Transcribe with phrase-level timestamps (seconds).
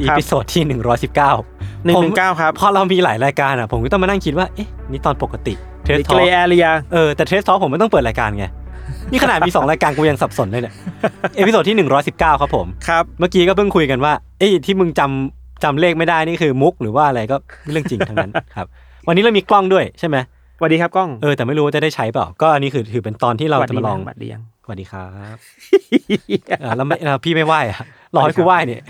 [0.00, 8.44] อีครับพิโซดที่ 119หนึ่งหนึ่งเก้าครับพอเรามีหลายรายการอะ ผมก็ต้องมานั่งคิดว่า เอ๊ะ นี่ตอนปกติเทสเกทอรย์แอเรียเออ แต่เทสทอผมไม่ต้องเปิดรายการไง
[9.12, 10.74] นี่ขนาดมี 2 รายการกูยังสับสนเลยเนี่ย
[11.36, 11.76] เอพิโซดที่
[12.12, 17.36] 119 ครับผม ครับ เมื่อกี้ก็เพิ่งคุยกันว่า เอ้ยที่มึงจำจำเลขไม่ได้นี่คือมุกหรือว่าอะไรก็
[17.70, 18.66] เรื่องจริงทั้งนั้นครับ
[19.08, 20.16] วันนี้เรามีกล้องด้วยใช่ไหม
[20.58, 25.36] สวัสดีครับกล้อง เออแต่ไม่รู้ว่าจะได้ใช้เปล่า ก็อันนี้คือถือเป็นตอนที่เราจะมาลองบัตรเดียงสวัสดีครับ
[26.60, 27.80] เออแล้วไม่เออพี่ไม่ไหวอะ
[28.14, 28.82] รอให้กูไหวเนี่ย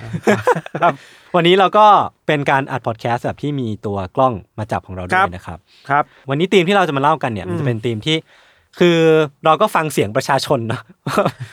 [0.83, 0.95] ครับ
[1.35, 1.87] วันนี้เราก็
[2.27, 8.17] เป็นการอัดพอดแคสต์แบบที่มีตัวกล้องมาจับของเราด้ครัวยบนะครับ ครับ วันนี้ธีมที่เราจะมาเล่ากันเนี่ยอืมมันจะเป็นธีมที่
[8.79, 8.99] คือ
[9.45, 10.81] เราก็ฟังเสียงประชาชนเนอะ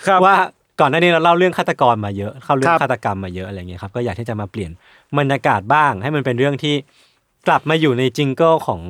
[0.07, 0.35] ครับว่า
[0.79, 4.71] ก่อนหน้านี้เราเล่าเรื่องฆาตกรมาเยอะ เข้าเรื่อคงรับฆาตกรรมมาเยอะอะไรเงี้ยครับก็อยากที่จะมาเปลี่ยน
[5.19, 6.75] บรรยากาศบ้าง ให้มันเป็นเรื่องที่
[7.47, 8.81] กลับมาอยู่ในจิงเกิลของ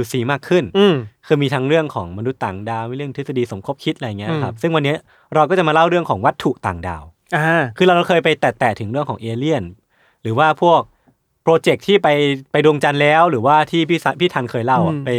[0.00, 0.94] UC มากขึ้นอืม
[1.26, 4.94] คือมีทั้งเรื่องของมนุษย์ต่างดาวมีเรื่องทฤษฎีสมคบคิดอะไรเงี้ยครับอืมซึ่งวันนี้
[5.34, 7.02] เราก็จะมาเล่าเรื่องของวัตถุต่างดาว
[7.36, 9.62] อ่าคือเราเคยไปแตะๆถึงเรื่องของเอเลี่ยน
[10.22, 10.80] หรือว่าพวก
[11.42, 12.08] project ที่ไป
[12.52, 15.10] ไปดวงจันทร์แล้วหรือว่าที่พี่สะพี่ทันเคยเล่าอะอืมไป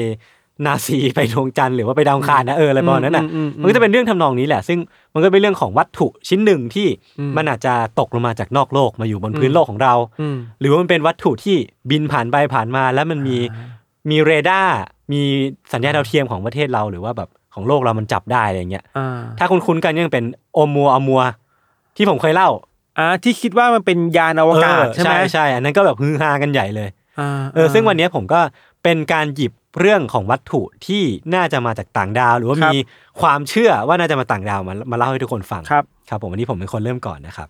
[0.66, 4.80] นาซีไปดวงจันทร์หรือว่าไปดาวอังคารนะเอออะไรประมาณนั้นอะอืมอืมอืมมันก็จะเป็นเรื่องทำนองนี้แหละ ซึ่ง
[5.14, 6.88] มันก็เป็นเรื่องของวัตถุชิ้นหนึ่งที่
[7.20, 11.55] อืมมันอาจจะตกลงมาจากนอกโลกมาอยู่บนพื้นอืมโลกของเราอืมหรือว่ามันเป็นวัตถุที่
[11.89, 13.38] บินผ่านไปผ่านมา แล้วมันมี
[14.09, 14.76] มีเรดาร์
[15.11, 15.21] มี
[15.73, 21.21] สัญญาณดาวเทียมของประเทศเราหรือว่าแบบของโลกเรามันจับได้อะไรเงี้ยอ่าถ้าคุณคุ้นๆกันยังเป็นโอมัวอมัว
[21.98, 22.49] ที่ผมเคยเล่า
[22.99, 26.89] อ่าที่คิดว่ามันเป็นยานอวกาศเออใช่ไหมใช่ใช่อันนั้นก็แบบฮือฮากันใหญ่เลย
[27.20, 28.39] อ่าเออซึ่งวันนี้ผมก็
[28.83, 31.03] เป็นการหยิบเรื่องของวัตถุที่
[31.36, 32.76] น่าจะมาจากต่างดาว หรือว่ามี
[33.21, 37.48] ความเชื่อว่าน่าจะมาต่างดาวมามาเล่าให้ทุกคนฟังครับครับ ผมวันนี้ผมเป็นคนเริ่มก่อนนะครับ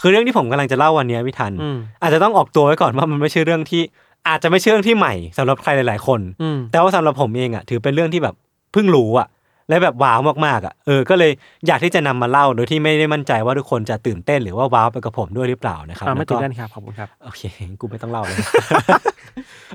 [0.00, 3.82] คือเรื่องที่ผมกำลังจะเล่าวันนี้พี่ทันอืมอาจจะต้องออกตัวไว้ก่อนว่ามันไม่ใช่เรื่องที่
[4.28, 8.34] อาจจะไม่ใช่เรื่องที่ใหม่สำหรับใครหลาย ๆ คนอืมแต่ว่าสำหรับผมเองอะถือเป็นเรื่องที่แบบ
[8.72, 9.26] เพิ่งรู้อะ
[9.68, 11.32] และแบบว้าวมากๆอะเออก็เลย
[11.66, 17.42] อยากที่จะนำมาเล่าโดยที่ไม่ได้มั่นใจว่าทุกคนจะตื่นเต้นหรือว่าว้าวไปกับผมด้วยหรือเปล่านะครับอ่าไม่แล้วก็ตื่นเต้นครับขอบคุณครับโอเค
[17.80, 18.36] กูไม่ต้องเล่าเลย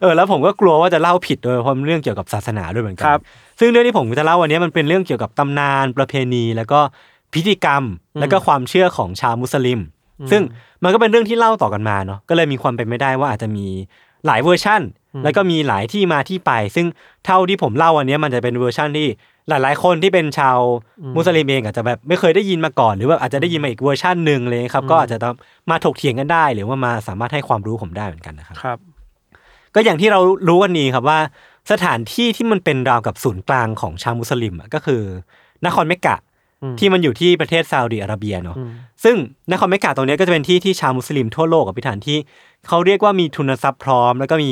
[0.02, 3.22] เออแล้วผมก็กลัวว่าจะเล่าผิดด้วยเพราะมันเรื่องเกี่ยวกับศาสนาด้วยเหมือนกัครับ
[3.60, 6.80] ซึ่งเรื่องที่ผมจะเล่าวันนี้มันเป็นเรื่องเกี่ยวกับตำนานประเพณี แล้วก็
[7.34, 7.84] พิธีกรรม
[8.20, 9.80] แล้วก็ความเชื่อของชาวมุสลิม
[10.32, 10.42] ซึ่ง
[10.84, 13.66] มันก็เป็นเรื่องที่เล่าต่อกันมาเนาะก็เลยมีความเป็นไม่ได้ว่าอาจจะมี
[14.26, 14.82] หลายเวอร์ชั่น
[15.24, 16.88] แล้วก็มีหลายที่มาที่ไป ซึ่ง
[17.26, 19.08] เท่าที่ผมเล่าวันนี้มันจะเป็นเวอร์ชั่นที่
[19.50, 20.58] หลาย ๆ คนที่เป็นชาว
[21.16, 25.36] มุสลิมเองอาจจะแบบไม่เคยได้ยินมาก่อน หรือว่าอาจจะได้ยินมาอีกเวอร์ชันหนึ่งเลยครับ ก็อาจจะต้อง
[25.70, 28.78] มาถกเถียงกันได้ หรือว่ามาสามารถให้ความรู้ผมได้เหมือนกันนะครับครับ
[29.76, 31.20] ก็อย่างที่เรารู้กันนี้ครับว่า
[31.72, 35.02] สถานที่ที่มันเป็นราวกับศูนย์กลางของชาวมุสลิมอะก็คือ
[35.66, 36.18] นครเมกะ
[36.64, 38.70] อืมที่มันอยู่ที่ประเทศซาอุดิอาระเบียเนาะอืม
[39.04, 39.16] ซึ่ง
[39.52, 42.18] นครเมกะตรงเนี้ยก็จะเป็นที่ที่ชาวมุสลิมทั่วโลกกับพิธานที่
[42.68, 44.52] เขาเรียกว่ามีทุนทรัพย์พร้อม แล้วก็มี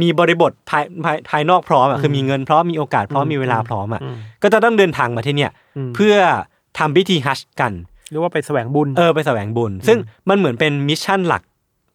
[0.00, 6.16] มีบริบทภายภายภายนอกพร้อมอะคือมีเงินพร้อมมีโอกาสพร้อมมีเวลาพร้อมอะอืมก็จะต้องเดินทางมาที่เนี่ยอืมเพื่อ
[6.78, 7.72] ทำพิธีฮัจญ์กัน
[8.10, 9.98] เรียกว่าไปแสวงบุญเออไปแสวงบุญ ซึ่ง
[10.28, 11.42] มันเหมือนเป็น mission หลัก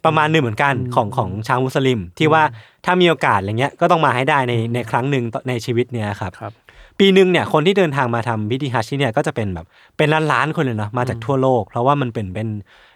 [0.05, 2.43] ประมาณหนึ่งเหมือนกันของของชาวมุสลิม ที่ว่า
[2.85, 6.53] ถ้ามีโอกาสอะไรเงี้ยก็ต้องมาให้ได้ในในครั้งหนึ่งในชีวิตเนี่ยครับครับ
[6.99, 9.65] ปีหนึ่งเนี่ยคนที่เดินทางมาทำพิธีฮัจญ์ที่เนี่ยก็จะเป็นแบบ
[9.97, 12.47] เป็นล้านล้านๆคนเลยเนาะมาจากทั่วโลก เพราะว่ามันเป็นเป็น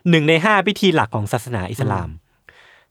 [0.10, 2.10] หนึ่งในห้าพิธีหลักของศาสนาอิสลาม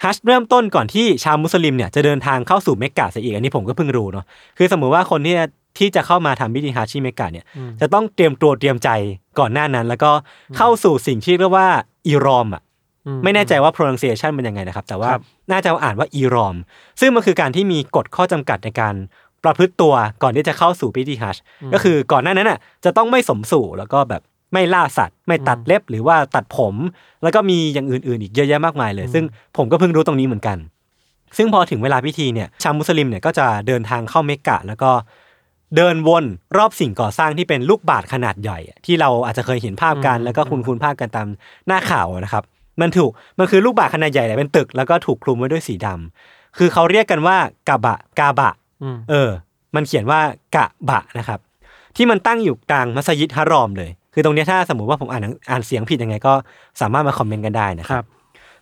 [0.04, 4.24] ฮัจญ์เริ่มต้นก่อนที่ชาวมุสลิมเนี่ยจะเดินทางเข้าสู่เมกกะซะอีกอันนี้ผมก็เพิ่งรู้เนาะ
[4.58, 5.36] คือสมมุติว่าคนที่
[5.78, 7.44] ที่จะเข้ามาทำพิธีฮัจญ์ที่เมกกะเนี่ย
[7.80, 8.88] จะต้องเตรียมตัวเตรียมใจ
[9.38, 10.10] ก่อนหน้านั้น แล้วก็
[10.56, 11.68] เข้าสู่สิ่งที่เรียกว่า
[12.06, 12.62] อีรอมอะ
[13.06, 16.56] อืมไม่แน่ใจว่า pronunciation เป็นยังไงนะครับ แต่ว่าครับน่าจะอ่านว่าอีรอม
[17.00, 18.94] ซึ่งมันคือการที่มีกฎข้อจำกัดในการ
[19.44, 21.42] ประพฤติตัวก่อนที่จะเข้าสู่พิธีฮัจญ์
[21.72, 24.22] ก็คือก่อนหน้านั้นอะจะต้องไม่สมสู่แล้วก็แบบ
[24.54, 26.74] ไม่ล่าสัตว์ ไม่ตัดเล็บหรือว่าตัดผม
[27.22, 29.24] แล้วก็มีอย่างอื่นๆอีกเยอะแยะมากมายเลย ซึ่ง
[29.56, 30.58] ผมก็เพิ่งรู้ตรงนี้เหมือนกัน
[31.36, 34.90] ซึ่งพอถึงเวลาพิธีเนี่ยชาวมุสลิมเนี่ยก็จะเดินทางเข้าเมกะ แล้วก็
[35.76, 36.24] เดินวน
[36.56, 41.28] รอบสิ่งก่อสร้างที่เป็นลูกบาศก์ขนาดใหญ่อะที่เราอาจจะเคยเห็นภาพกันแล้วก็คุณคุณภาพกันตาม
[41.66, 42.44] หน้าข่าวอะนะครับ
[42.80, 47.36] มันถูกมันคือลูกบาศก์ขนาดใหญ่แหละเป็นตึก แล้วก็ถูกคลุมไว้ด้วยสีดำคือเขาเรียกกันว่า
[47.68, 48.52] กาบะกาบะ
[48.82, 49.30] อืมเออ
[49.74, 50.20] มันเขียนว่า
[50.56, 51.40] กะบะนะครับ
[51.96, 56.34] ที่มันตั้งอยู่กลางมัสยิดฮารอมเลย คือตรงเนี้ยถ้าสมมติว่าผมอ่านหนังอ่านเสียงผิดยังไงก็
[56.80, 58.06] สามารถมาคอมเมนต์กันได้นะคครัรับบ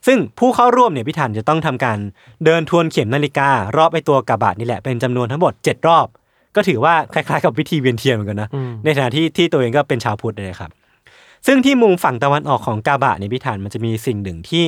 [0.07, 1.99] ซึ่งผู้เข้าร่วมเนี่ยพี่ทันจะต้องทำการ
[2.45, 6.07] เดินทวนเข็มนาฬิการอบไอตัวกาบะนี่แหละเป็นจำนวนทั้งหมด 7 รอบ
[6.57, 10.71] ก็ถือว่าคล้ายๆกับวิธีเวียนเทียนเหมือนกันนะอืมในฐานะที่ที่ตัวเองก็เป็นชาวพุทธเลยครับ
[11.47, 14.65] ซึ่งที่มุมฝั่งตะวันออกของกาบะในพิธานมันจะมีสิ่งหนึ่งที่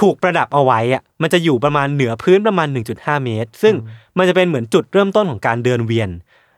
[0.00, 3.74] ถูกประดับเอาไว้อะมันจะอยู่ประมาณเหนือพื้นประมาณ 1.5 เมตร ซึ่ง
[4.18, 6.08] มันจะเป็นเหมือนจุดเริ่มต้นของการเดินเวียน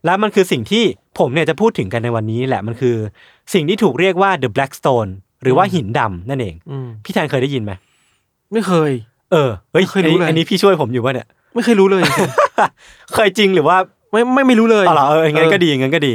[0.05, 0.85] และมันคือสิ่งที่
[1.19, 2.97] ผมเนี่ยจะพูดถึงกันในวันนี้แหละมันคือ
[3.55, 5.11] สิ่งที่ถูกเรียกว่า the black stone
[5.43, 7.73] หรือว่าหินดำนั่นเองอืมพี่แทนเคยได้ยินไหม
[8.53, 8.91] ไม่เคย
[9.33, 12.03] เออเฮ้ยไม่เคยรู้อันนี้เลยอันนี้พี่ช่วยผมอยู่ป่ะเนี่ย ไม่เคยรู้เลย
[13.15, 13.77] เคยจริงหรือว่า
[14.13, 16.15] ไม่ไม่ไม่รู้เลยอ๋อเหรอเอองั้นก็ดีงั้นก็ดี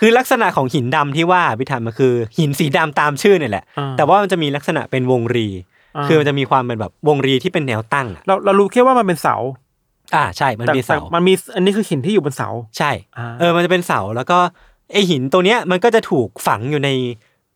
[0.00, 5.48] คือลักษณะของหินดำที่ว่าพิธานมันคือ หินสีดำตามชื่อเนี่ยแหละอ่าแต่ว่ามันจะมีลักษณะเป็นวงรี
[5.96, 9.36] อ่าคือมันจะมีความเป็นแบบวงรีที่เป็นแนวตั้งอะเราเรารู้แค่ว่ามันเป็นเสา
[10.14, 12.48] อ่าใช่มันแต่มีเสาแต่มันมีอันนี้คือหินที่อยู่บนเสา
[12.78, 14.38] ใช่อ่าเออมันจะเป็นเสาแล้วก็
[14.92, 16.90] ไอหินตัวเนี้ยมันก็จะถูกฝังอยู่ใน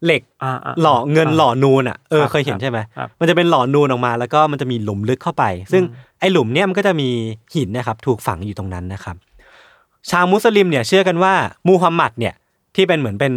[0.04, 5.82] เหล็กอ่าาหล่อเงินหล่อนูนอะเออครับเคยเห็นใช่ไหมครับมันจะเป็นหล่อนูนออกมา แล้วก็มันจะมีหลุมลึกเข้าไป ซึ่ง
[6.20, 7.08] ไอหลุมเนี้ยมันก็จะมี
[7.54, 9.16] หินนะครับถูกฝังอยู่ตรงนั้นนะครับ
[10.10, 11.34] ชาวมุสลิมเนี่ยเชื่อกันว่า
[11.68, 12.34] มูฮัมหมัดเนี่ย
[12.74, 13.32] ที่เป็นเหมือนเป็น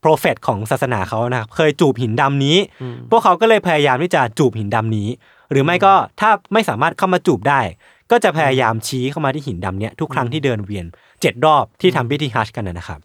[0.00, 5.08] โปรเฟตของศาสนาเขานะครับเคยจูบหินดำนี้อืมพวกเขาก็เลยพยายามที่จะจูบหินดำนี้
[5.50, 7.60] หรือไม่ก็ถ้าไม่สามารถเข้ามาจูบได้
[8.12, 10.86] ก็จะพยายามชี้เข้ามาที่หินดำเนี้ยทุกครั้งที่เดินเวียน
[11.20, 13.00] เจ็ดรอบที่ทำพิธีฮัจญ์กันนะนะครับ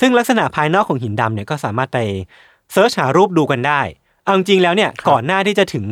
[0.00, 1.98] ซึ่งลักษณะภายนอกของหินดำเนี่ยก็สามารถไป
[2.72, 3.80] search หารูปดูกันได้
[4.24, 5.86] เอาจริงๆแล้วเนี่ยก่อนหน้าที่จะถึง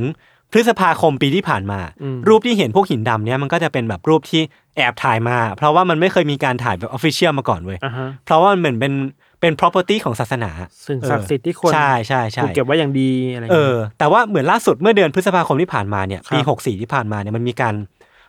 [0.53, 4.43] พฤษภาคมปีที่ผ่านมาอืมรูปที่เห็นพวกหินดำเนี่ยมันก็จะเป็นแบบรูปที่
[4.77, 8.93] แอบถ่ายมา เพราะว่ามันไม่เคยมีการถ่ายแบบ official มาก่อนเว้ยอ่าฮะเพราะว่ามันเหมือนเป็น
[9.41, 10.51] เป็น property ของศาสนา
[10.87, 17.75] สิ่งศักดิ์สิทธิ์ที่คนใช่ใช่ใช่ถูกเก็บไว้อย่างดีอะไรอย่างเอเงี้ยอแต่ว่าเหมือนล่าสุดเมื่อเดือนพฤษภาคมที่ผ่านมาเนี่ยครับปี64ที่ผ่านมาเนี่ยมันมีการ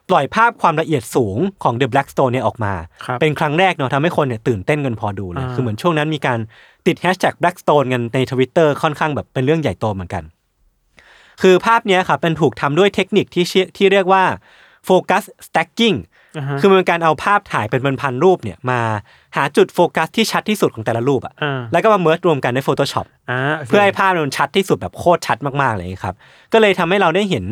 [0.09, 2.73] ปล่อยภาพความละเอียดสูงของ The Black Stone เนี่ยออกมา
[3.05, 6.39] ครับเป็นครั้งแรกเนาะทำให้คนเนี่ยตื่นเต้นกันพอดูเลย อ่า คือเหมือนช่วงนั้นมีการ
[6.87, 10.23] ติดแฮชแท็ก Blackstone กันในทวิตเตอร์ค่อนข้างแบบเป็นเรื่องใหญ่โตเหมือนกัน
[11.41, 14.23] คือภาพเนี้ยครับเป็นถูกทำด้วยเทคนิคที่ชื่อที่เรียกว่า
[14.87, 16.16] Focus Stacking อ่าฮะ
[16.61, 18.79] คือมันเป็นการเอาภาพถ่ายเป็นพันๆรูปเนี่ยมา
[19.35, 26.15] หาจุดโฟกัสที่ชัดที่สุดของแต่ละรูปอะอ่าแล้วก็มา merge รวมกันใน Photoshop อ่าโคเพื่อให้ภาพมันชัดที่สุดแบบโคตรชัดมากๆเลยครับ
[26.53, 27.45] ก็เลยทำให้เราได้เห็น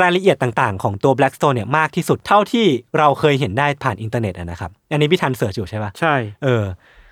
[0.00, 2.66] รายละเอียดต่างๆ ของตัว Blackstone เนี่ยมากที่สุดเท่าที่
[2.98, 6.14] เราเคยเห็นได้ผ่านอินเทอร์เน็ตอะนะครับ อันนี้พี่ทันเสิร์ชอยู่ใช่ปะใช่
[6.44, 6.64] เออ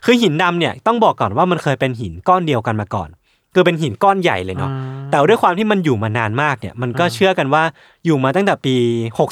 [0.04, 3.08] คือหินดำเนี่ยต้องบอกก่อนว่ามันเคยเป็นหินก้อนเดียวกันมาก่อน
[3.56, 7.62] คือเป็นหินก้อนใหญ่เลยเนาะอ่าแต่ด้วยความที่มันอยู่มานานมากเนี่ยมันก็เชื่อกันว่า
[8.04, 8.74] อยู่มาตั้งแต่ปี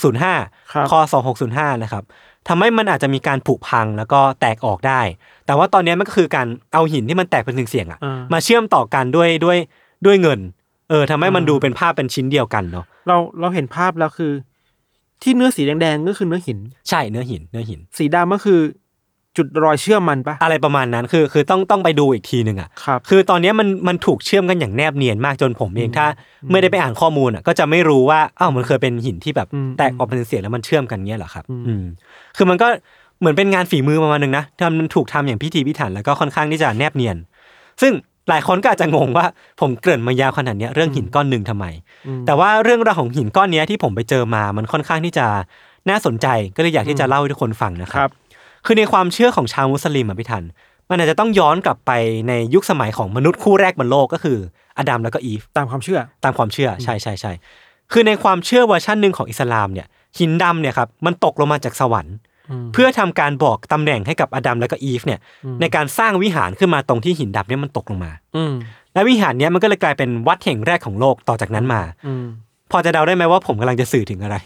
[0.08, 1.14] 605ครับคศ
[1.48, 2.02] 605 นะครับ
[2.48, 5.00] ทำให้มันอาจจะมีการผุพังแล้วก็แตกออกได้
[5.46, 9.58] แต่ว่าตอนนี้มันก็คือการเอาหินที่มันแตกเป็นเสียงๆอะอ่ามาเชื่อมต่อกันด้วยด้วย
[10.06, 10.40] ด้วยเงิน
[10.90, 14.32] เออทำให้มันดูเป็นภาพเป็นชิ้นเดียวกันเนาะเราเราเห็นภาพแล้วคือ
[15.22, 18.60] ที่เนื้อสีแดงๆก็คือเนื้อหิน ใช่เนื้อหินเนื้อหิน สีดำก็คือ
[19.36, 26.06] จุดรอยเชื่อมมันปะอะไรประมาณนั้นคือคือต้องต้องไปดูอีกทีหนึ่งอะครับคือตอนนี้มันมันถูกเชื่อมกันอย่างแนบเนียนมากจนผมเองถ้า
[26.50, 31.84] ไม่ได้ไปอ่านข้อมูลอะก็จะไม่รู้ว่าอ้าวมันเคยเป็นหินที่แบบอืมแตกออกเป็นเสียงแล้วมันเชื่อมกันเงี้ยเหรอครับอืมอืม
[32.36, 32.68] คือมันก็
[33.20, 37.16] เหมือนเป็นงานฝีมือประมาณนึงนะทำมันถูกทำอย่างพิธีพิถันแล้วก็ค่อนข้างที่จะแนบเนียน
[37.82, 37.92] ซึ่ง
[38.28, 39.26] หลายคนก็อาจจะงงว่า
[39.60, 41.66] ผมเกริ่นมายาวขนาดเนี้ยเรื่องหินก้อนหนึ่งทำไม
[42.06, 45.26] อืมแต่ว่าเรื่องราวของหินก้อนเนี้ยที่ผมไปเจอมามันค่อนข้างที่จะ
[45.90, 46.26] น่าสนใจ
[46.56, 48.12] ก็เลยอยากที่จะเล่าให้ทุกคนฟังนะครับครับ
[48.64, 50.44] คือในความเชื่อของชาวมุสลิมอะพี่ทัน
[50.90, 51.92] มันอาจจะต้องย้อนกลับไป
[52.28, 54.38] ในยุคสมัยของมนุษย์คู่แรกบนโลกก็คือ
[54.78, 57.32] อดัมแล้วก็อีฟตามความเชื่อ ตามความเชื่อใช่ใช่ใช่
[57.92, 59.86] คือในความเชื่อเวอร์ชันหนึ่งของอิสลามเนี่ย
[60.18, 62.16] หินดำเนี่ยครับมันตกลงมาจากสวรรค์
[62.50, 65.20] อืมเพื่อทำการบอกตำแหน่งให้กับอดัมแล้วก็อีฟเนี่ย
[65.60, 68.54] ในการสร้างวิหารขึ้นมาตรงที่หินดำเนี่ยมันตกลงมา อืม
[68.94, 72.24] และวิหารเนี้ยมันก็เลยกลายเป็นวัดแห่งแรกของโลกต่อจากนั้นมาอืม
[72.70, 74.36] พอจะเดาได้ไหมว่าผมกำลังจะสื่อถึงอะไร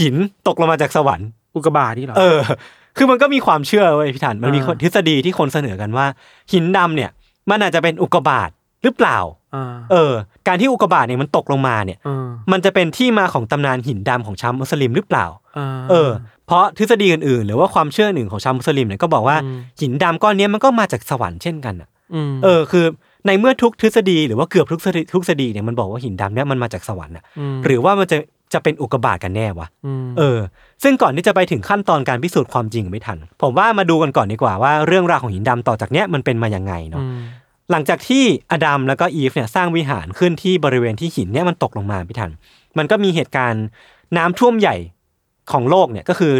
[0.00, 0.14] หิน
[0.48, 2.38] ตกลงมาจากสวรรค์อุกกาบาตนี่เหรอเออ
[2.96, 6.06] คือมันก็มีความเชื่อเว้ยพี่ทันมันมีอ่าทฤษฎีที่คนเสนอกันว่า
[6.52, 7.10] หินดำเนี่ย
[7.50, 8.50] มันอาจจะเป็นอุกกาบาต
[8.82, 9.18] หรือเปล่า
[9.54, 10.12] อ่าเออ
[10.46, 15.26] การที่อุกกาบาตเนี่ยมันตกลงมาเนี่ยอ่ามันจะเป็นที่มาของตำนานหินดำของชาวมุสลิมหรือเปล่า
[15.58, 16.10] อ่าเออ
[16.46, 21.88] เพราะทฤษฎีอื่นๆ หรือว่าความเชื่อหนึ่งของชาวมุสลิมเนี่ยก็บอกว่าอืมหินดำก้อนเนี้ยมันก็มาจากสวรรค์เช่นกันอะ
[22.30, 22.84] มเออ คือ
[23.26, 28.16] ในเมื่อทุกทฤษฎีหรือว่าเกือบทุกทฤษฎีทุกทฤษฎีเนี่ยมันบอกว่าหินดำเนี่ยมันมาจากสวรรค์อะมหรือว่ามันจะ
[28.52, 29.68] จะเป็นอุกกาบาตกันแน่วะ
[30.04, 30.38] มเออ
[30.82, 37.20] ซึ่งก่อนที่จะไปถึงขั้นตอนการพิสูจน์ความจริงไม่ทัน ผมว่ามาดูกันก่อนดีกว่าว่าเรื่องราวของหินดำต่อจากเนี้ยมันเป็นมาอย่างไงเนาะอืม
[37.70, 42.30] หลังจากที่อดัมแล้วก็อีฟเนี่ยสร้างวิหารขึ้นที่บริเวณที่หินเนี่ยมันตกลงมาพี่ทัน
[42.78, 43.64] มันก็มีเหตุการณ์
[44.16, 44.76] น้ำท่วมใหญ่
[45.52, 46.32] ของโลกเนี่ยก็คือ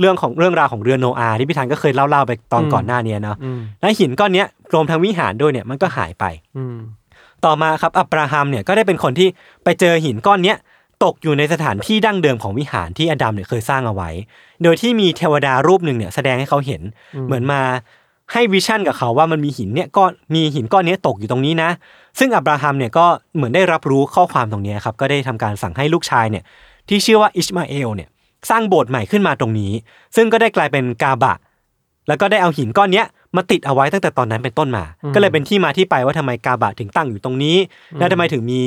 [0.00, 6.24] เรื่องของเรื่องราวของเรือโนอาห์ที่พี่ทันก็เคยเล่าๆไปตอนก่อนหน้าเนี้ยเนาะอืมและหินก้อนเนี้ยรวมทั้งวิหารด้วยเนี่ยมันก็หายไป
[6.56, 6.76] อืม
[7.44, 9.28] ต่อมาครับอับราฮัมเนี่ยก็ได้เป็นคนที่
[9.64, 10.56] ไปเจอหินก้อนเนี้ย
[11.04, 14.10] ตกอยู่ในสถานที่ดั้งเดิมของวิหารที่อดัมเนี่ยเคยสร้างเอาไว้
[14.62, 16.82] โดยที่มีเทวดารูปหนึ่งเนี่ยแสดงให้เขาเห็น
[17.26, 17.60] เหมือนมา
[18.32, 21.70] ให้วิชั่นกับเขาว่ามันมีหินเนี่ยก้อนมีหินก้อนเนี้ยตกอยู่ตรงนี้นะ
[22.18, 26.44] ซึ่งอับราฮัมเนี่ยก็เหมือนได้รับรู้ข้อความตรงเนี้ยครับก็ได้ทำการสั่งให้ลูกชายเนี่ย
[26.88, 28.08] ที่ชื่อว่าอิชมาเอลเนี่ย
[28.50, 29.72] สร้างโบสถ์ใหม่ขึ้นมาตรงนี้
[30.16, 31.34] ซึ่งก็ได้กลายเป็นกาบะ
[32.08, 34.84] แล้วก็ได้เอาหินก้อนเนี้ยมาติดเอาไว้ตั้งแต่ตอนนั้นเป็นต้นมา
[35.14, 37.56] ก็เลยเป็นที่มาที่ไปว่าทำไมกาบะถึงตั้งอยู่ตรงนี้
[37.98, 38.60] และทำไมถึงมี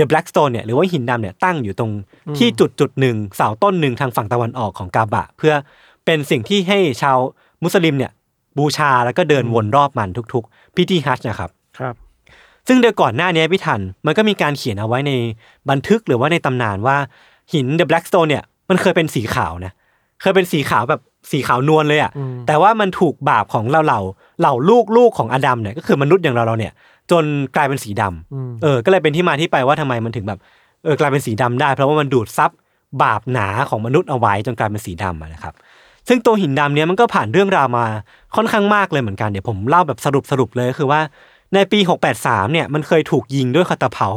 [0.00, 1.92] เดอะแบล็กสโตนเนี่ยหรือว่าหินดำเนี่ยตั้งอยู่ตรง
[2.38, 5.54] ที่จุดจุดหนึ่งเสาต้นหนึ่งทางฝั่งตะวันออกของกาบะ เพื่อ
[6.04, 7.18] เป็นสิ่งที่ให้ชาว
[7.62, 8.12] มุสลิมเนี่ย
[8.58, 11.94] บูชาแล้วก็เดินวนรอบมันทุกๆ พิธีฮัจญ์นะครับครับ
[12.68, 15.12] ซึ่งเดือนก่อนหน้านี้พี่ทันมันก็มีการเขียนเอาไว้ใน
[15.70, 16.96] บันทึกหรือว่าในตำนานว่า
[17.52, 19.72] หินเดอะแบล็กสโตนเนี่ยมันเคยเป็นสีขาวนะ
[20.20, 22.12] เคยเป็นสีขาวแบบสีขาวนวลเลยอะ่ะ
[22.46, 24.00] แต่ว่ามันถูกบาปของเราเหล่า
[24.40, 26.72] เหล่าลูกลูกของอดัมเนี่ยก็คือมนุษย์อย่างเราเราเนี่ย
[27.10, 27.24] จน
[27.56, 30.38] กลายเป็นสีดำเออ ก็เลยเป็นที่มาที่ไปว่าทำไมมันถึงแบบ
[30.84, 32.50] เออกลายเป็นสีดำได้ เพราะว่ามันดูดซับ
[33.02, 35.54] บาปหนาของมนุษย์เอาไว้จนกลายเป็นสีดำอะนะครับ
[36.08, 37.84] ซึ่งตัวหินดำเนี้ยมันก็ผ่านเรื่องราวมา
[38.36, 41.00] ค่อนข้างมากเลยเหมือนกันเดี๋ยวผมเล่าแบบสรุปสรุปเลยก็คือว่า
[41.54, 41.78] ในปี
[42.16, 44.08] 683 เนี่ยมันเคยถูกยิงด้วยคาตาเพา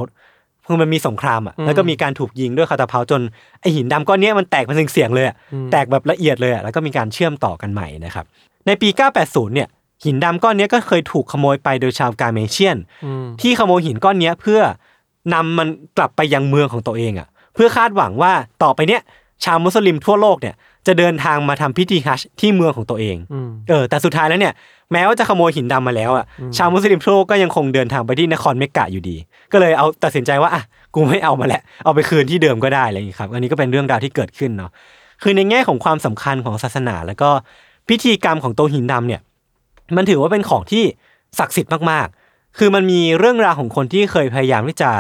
[0.68, 3.22] คือมันมีสงครามอะแล้วก็มีการถูกยิงด้วยคาตาเพาจน
[3.62, 5.36] ไอหินดำก้อนเนี้ยมันแตกเป็นเสียงๆเลยอะ
[5.72, 8.26] แตกแบบละเอียดเลยอะแล้วก็มีการเชื่อมต่อกันใหม่นะครับ
[8.68, 8.90] ในปี
[9.22, 9.68] 980 เนี่ย
[10.06, 12.78] หินดำก้อนเนี้ยก็เคยถูกขโมยไปโดยชาวกาเมเชียน
[13.42, 14.62] ที่ขโมยหินก้อนเนี้ยเพื่อ
[15.34, 15.68] นำมัน
[15.98, 18.32] กลับไปยังเมืองของตัวเองอะ เพื่อคาดหวังว่า
[18.64, 19.02] ต่อไปเนี้ย
[19.46, 20.56] ชาวมุสลิมทั่วโลกเนี่ย
[20.88, 23.18] จะเดินทางมาทำพิธีฮัจญ์ที่เมืองของตัวเอง
[23.70, 24.54] เออแต่สุดท้ายแล้วเนี่ย
[24.92, 26.26] แม้ว่าจะขโมยหินดำมาแล้วอะ
[26.58, 29.16] ชาวมุสลิมทั่วโลกก็ยังคงเดินทางไปที่นครเมกกะอยู่ดี
[29.52, 30.64] ก็เลยเอาตัดสินใจว่าอะ
[30.96, 34.72] กูไม่เอามาแล้วเอาไปคืนที่เดิมก็ได้อะไรอย่างนี้ครับ อันนี้ก็เป็นเรื่องราวที่เกิดขึ้นเนาะ
[35.22, 37.30] คือในแง่ของความสำคัญของศาสนา แล้วก็
[37.90, 39.22] พิธีกรรมของตัวหินดำเนี่ย
[39.98, 40.84] มันถือว่าเป็นของที่
[41.40, 44.92] ศักดิ์สิทธิ์มากๆ คือมันมีเรื่องราวของคนที่เคยพยายามที่จะ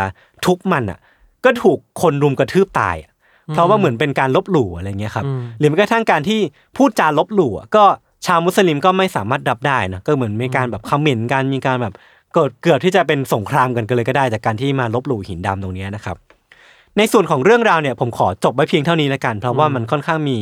[0.45, 0.99] ทุบมันอะ
[1.45, 3.11] ก็ถูกคนรุมกระทืบตายอะ
[3.53, 5.25] เพราะว่าเหมือนเป็นการลบหลู่อะไรเงี้ยครับ
[5.59, 6.39] หรือแม้กระทั่งการที่
[6.77, 7.83] พูดจาลบหลู่อะก็
[8.25, 11.93] ชาวมุสลิมก็ไม่สามารถรับได้นะ ก็เหมือนมีการแบบคอมเมนต์กัน มีการแบบ
[12.33, 16.17] เกิดเกือบที่จะเป็นสงครามกันกันเลยก็ได้จากการที่มาลบหลู่หินดำตรงเนี้ยนะครับ
[16.97, 20.37] ในส่วนของเรื่องราวเนี่ยผมขอจบไว้เพียงเท่านี้แล้วกัน เพราะว่ามันค่อนข้างมี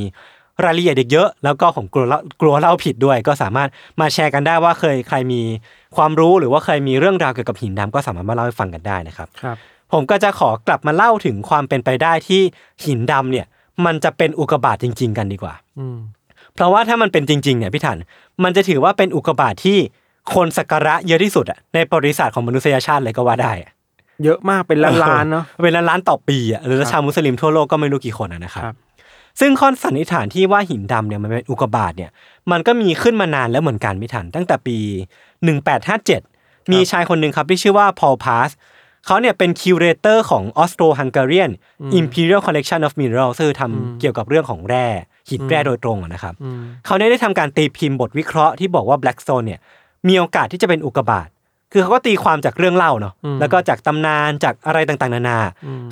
[0.65, 5.41] รายละเอียดอีกเยอะแล้วก็ผมกลัวเล่ากลัวเล่าผิดด้วย ก็สามารถมาแชร์กันได้ว่าเคยใครมี
[5.95, 9.57] ความรู้หรือว่าเคยมีเรื่องราวเกี่ยวกับหินดำก็สามารถมาเล่าให้ฟังกันได้นะครับครับ
[9.93, 12.41] ผมก็จะขอกลับมาเล่าถึงความเป็นไปได้ที่
[12.85, 13.45] หินดำเนี่ย
[13.85, 15.97] มันจะเป็นอุกกาบาตจริง ๆ กันดีกว่า อืม
[16.53, 17.97] เพราะว่าถ้ามันเป็นจริง ๆ เนี่ยพี่ถัน
[18.43, 19.77] มันจะถือว่าเป็นอุกกาบาตที่
[20.33, 23.71] คนสักการะเยอะที่สุดอะในประวัติศาสตร์ของมนุษยชาติเลยก็ว่าได้อะ
[24.23, 28.75] เยอะมากเป็นล้านๆเนาะเป็นล้านๆต่อปีอะหรือชาวมุสลิมทั่วโลกก็ไม่รู้กี่คนอะนะครับครับ
[29.39, 32.11] ซึ่งข้อสันนิษฐานที่ว่าหินดำเนี่ยมันเป็นอุกกาบาตเนี่ย
[32.51, 34.77] มันก็มีขึ้นมานานแล้วเหมือนกันไม่ทัน ตั้งแต่ปี
[35.73, 38.49] 1857 มีชายคนหนึ่งครับที่ชื่อว่าพอลพาส
[39.05, 41.51] เขาเนี่ยเป็นคิวเรเตอร์ของ Austro-Hungarian
[41.99, 44.87] Imperial Collection of Minerals คือทำเกี่ยวกับเรื่องของแร่
[45.29, 46.33] หินแร่โดยตรงอะนะครับ
[46.85, 49.59] เขาเนี่ยได้ทำการตีพิมพ์บทวิเคราะห์ที่บอกว่า Blackstone เนี่ย
[50.07, 51.27] มีโอกาสที่จะเป็นอุกกาบาต
[51.71, 55.37] คือเขาก็ตีความจากเรื่องเล่าเนาะแล้วก็จากตำนานจากอะไรต่างๆ นานา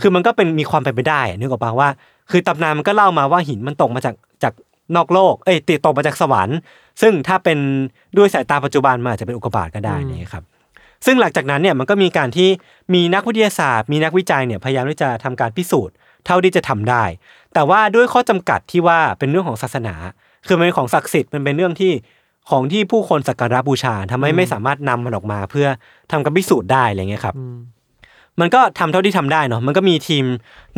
[0.02, 1.90] คือมันก็เป็นมีความเป็นไปได้อะนึกออกปะว่า
[2.32, 4.54] คือตำนานมันก็เล่ามาว่าหินมันตกมาจากจาก
[4.96, 6.58] นอกโลก เอ้ยติตกมาจากสวรรค์
[7.02, 7.58] ซึ่งถ้าเป็น
[8.18, 10.44] ด้วยสายตาปัจจุบันมันอาจจะเป็นอุกกาบาตก็ได้นี่ครับ
[11.06, 12.50] ซึ่งหลังจากนั้นเนี่ยมันก็มีการที่
[12.94, 15.96] มีนักวิทยาศาสตร์ มีนักวิจัยเนี่ยพยายามที่จะทำการพิสูจน์
[16.26, 17.04] เท่าที่จะทำได้
[17.54, 19.96] แต่ว่าด้วยข้อจำกัดที่ว่าเป็นเรื่องของศาสนา
[20.48, 21.92] คือมันเป็นของศักดิ์สิทธิ์มันเป็นเรื่องที่
[22.50, 25.68] ของที่ผู้คนสักการะบูชาทำให้ไม่สามารถนำมันออกมา เพื่อ
[26.12, 27.36] ทำการพิสูจน์ได้อะไรเงี้ยครับ
[28.40, 30.26] มันก็ทำเท่าที่ทำได้เนาะมันก็มีทีม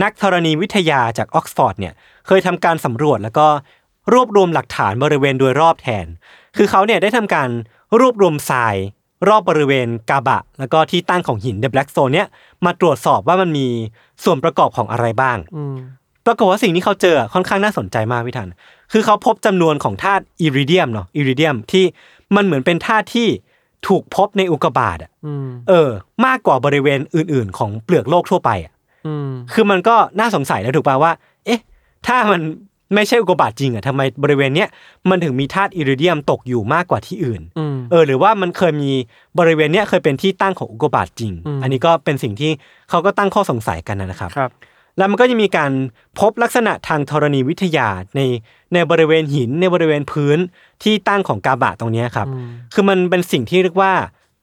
[0.04, 1.94] นักธรณีวิทยาจากออกซฟอร์ดเนี่ย
[2.28, 3.48] เคยทำการสำรวจแล้วก็
[4.14, 6.06] รวบรวมหลักฐานบริเวณโดยรอบแทน
[6.58, 7.50] คือเขาเนี่ยได้ทำการ
[8.00, 8.76] รวบรวมทราย
[9.30, 12.28] รอบบริเวณกาบะ แล้วก็ที่ตั้งของหินเดอะแบล็กโซนเนี่ย
[12.66, 13.68] มาตรวจสอบว่ามันมี
[14.24, 15.76] ส่วนประกอบของอะไรบ้างอืม
[16.26, 18.50] ปรากฏว่าสิ่งที่เขาเจอค่อนข้างน่าสนใจมากพี่ทัน
[18.92, 21.86] คือเขาพบจำนวนของธาตุอิริเดียมเนาะอิริเดียมที่
[22.36, 23.28] มันเหมือนเป็นธาตุที่
[23.88, 25.90] ถูกพบในอุกกาบาตอะอืมเออ
[26.26, 28.74] มากกว่าบริเวณอื่น ๆ ของเปลือกโลกทั่วไปอะ
[29.08, 31.12] อืมคือมันก็น่าสงสัยแล้วถูกป่าว่า
[31.46, 31.62] เอ๊ะ
[32.08, 32.42] ถ้ามัน
[32.96, 34.70] ไม่ใช่อุกกาบาตจริงอะทำไมบริเวณเนี้ย
[35.10, 38.92] มันถึงมีธาตุอิริเดียมตกอยู่มากกว่าที่อื่นอืมเออ หรือว่ามันเคยมี
[39.40, 42.52] บริเวณเนี้ยเคยเป็นที่ตั้งของอุกกาบาตจริงอืมอันนี้ก็เป็นสิ่งที่
[42.90, 44.52] เขาก็ตั้งข้อสงสัยกันนะครับครับ
[44.98, 45.72] แล้วมันก็จะมีการ
[46.20, 48.22] พบลักษณะทางธรณีวิทยาใน
[48.74, 50.38] ในบริเวณหินในบริเวณพื้น
[50.84, 52.28] ที่ตั้งของกาบะตรงเนี้ยครับ
[52.74, 53.94] คือมันเป็นสิ่งที่เรียกว่า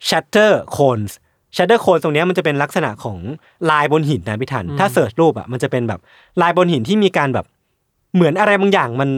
[0.09, 1.13] shatter cones
[1.57, 3.19] shatter cones ตรงเนี้ยมันจะเป็นลักษณะของ
[3.71, 6.01] ลายบนหินนะพี่ทัน ถ้าเสิร์ชรูปอะมันจะเป็นแบบ
[6.43, 7.47] ลายบนหินที่มีการแบบ
[8.15, 9.11] เหมือนอะไรบางอย่างมัน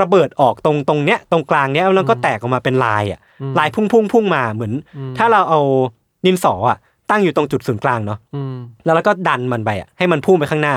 [0.00, 3.20] ระเบิดออกตรงตรงเนี้ยตรงกลางเนี้ยแล้วก็แตกออกมาเป็นลายอะ
[3.58, 4.72] ลายพุ่งพุ่งพุ่งมาเหมือน
[5.18, 5.60] ถ้าเราเอา
[6.24, 6.78] ดินสออะ
[7.10, 10.76] ตั้งอยู่ตรงจุดศูนย์กลางเนาะอืมแล้วเราก็ดันมันไปอะให้มันพุ่งไปข้างหน้า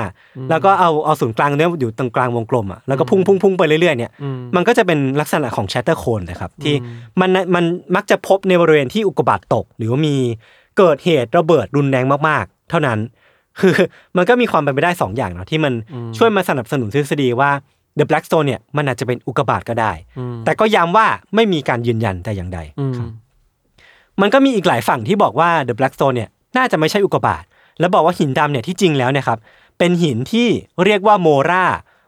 [0.50, 6.74] แล้วก็เอาเอาศูนย์กลางเนี้ยอยู่ตรงกลางวงกลมอะแล้วก็พุ่งพุ่งพุ่งไปเรื่อยๆเนี่ยอืมมันก็จะเป็นลักษณะของแชตเตอร์โคนเลยครับที่
[7.20, 10.16] มันมันมักจะพบในบริเวณที่อุกกาบาตตก หรือว่ามี
[10.78, 12.98] เกิดเหตุระเบิดรุนแรงมากๆ เท่านั้น
[13.60, 13.74] คือ
[14.16, 15.72] มันก็มีความเป็นไปได้สองอย่างเนาะที่มัน
[16.18, 17.50] ช่วยมาสนับสนุนทฤษฎีว่า
[17.98, 22.92] The Black Stone เนี่ยมันอาจจะเป็นอุกกาบาตก็ได้อืมแต่ก็ย้ำว่าไม่มีการยืนยันแต่อย่างใดอืม
[24.20, 27.44] มันก็มีอีกหลายฝั่งที่บอกว่า The Black Stone เนี่ยน่าจะไม่ใช่อุกกาบาต
[27.80, 29.38] แล้วบอกว่าหินดำเนี่ยที่จริงแล้วเนี่ยครับ
[29.78, 30.48] เป็นหินที่
[30.84, 31.64] เรียกว่าโมรา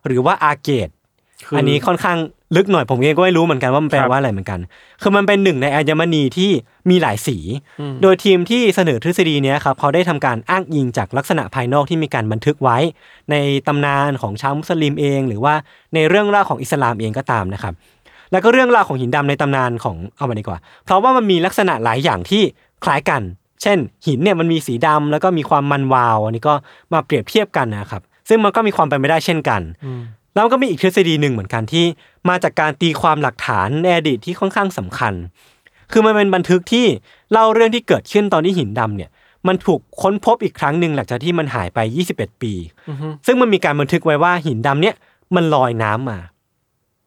[0.06, 0.88] หรือว่าอาเกต
[1.46, 2.18] คืออัอันนี้ค่อนข้าง
[2.56, 4.60] ลึกหน่อยผมเองก็ไม่รู้เหมือนกันว่ามันแปลครับว่าอะไรเหมือนกัน
[5.02, 6.50] คือมันเป็นหนึ่งในอัญมณีที่
[6.90, 7.36] มีหลายสี
[7.80, 12.78] อืมโดยทีมที่เสนอทฤษฎีเนี้ยครับเขาได้ทำการอ้างอิงจากลักษณะภายนอกที่มีการบันทึกไว้
[13.30, 13.36] ใน
[13.66, 15.54] ตำนานของชาวมุสลิมเอง หรือว่า
[15.94, 17.74] ในเรื่องเล่าของอิสลามเองก็ตามนะครับ
[18.32, 22.42] แล้วก็เรื่องราวของหินดำในตำนานของเอามาดีกว่า เพราะว่ามันมีลักษณะหลายอย่างที่
[22.84, 23.22] คล้ายกัน
[23.62, 26.54] เช่น หินเนี่ยมันมีสีดำแล้วก็มีความมันวาว อันนี้ก็
[26.92, 29.60] มาเปรียบเทียบกันนะครับ ซึ่งมันก็มีความเป็นไปได้เช่นกัน
[30.34, 31.84] แล้วก็มีอีกทฤษฎีหนึ่งเหมือนกันที่
[32.28, 35.14] มาจากการตีความหลักฐานในอดีตที่ค่อนข้างสำคัญ
[35.92, 36.86] คือมันเป็นบันทึกที่
[37.32, 39.10] เล่าเรื่องที่เกิดขึ้นตอนที่หินดำเนี่ย
[39.46, 41.78] มันถูกค้นพบอีกครั้งหนึ่งหลังจากที่มันหายไป
[42.12, 42.52] 21 ปี
[43.26, 44.94] ซึ่งมันมีการบันทึกไว้ว่าหินดำเนี่ย
[45.34, 46.18] มันลอยน้ำมา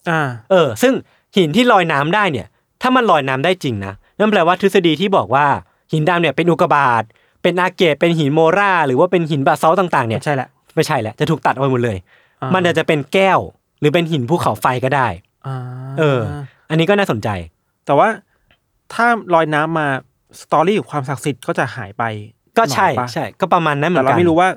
[0.09, 0.93] อ่าเออ ซึ่ง
[1.37, 2.47] หินที่ลอยน้ำได้เนี่ย
[2.81, 5.45] ถ้ามันลอยน้ำได้จริงนะนั่นแปลว่าทฤษฎีที่บอกว่า
[5.93, 7.03] หินดำเนี่ยเป็นอุกกาบาต
[7.41, 11.97] เป็นอาเกตเป็นหินโมราหรือว่าเป็นหินบาซอลต์ต่างๆเนี่ยใช่แหละไม่ใช่แหละจะถูกตัดออกไปหมดเลย
[12.41, 13.39] อ่ามันอาจจะเป็นแก้ว
[13.79, 15.07] หรือเป็นหินภูเขาไฟก็ได้
[15.47, 15.55] อ่า
[15.99, 16.19] เออ
[16.69, 17.29] อันนี้ก็น่าสนใจ
[17.85, 18.07] แต่ว่า
[18.93, 19.87] ถ้าลอยน้ำมา
[20.41, 22.03] สตอรี่ของความศักดิ์สิทธิ์ก็จะหายไป
[22.57, 24.49] ก็ใช่หน่อยปะใช่ ก็ประมาณนั้นเหมืแต่อนกัเรานไม่รู้ว่า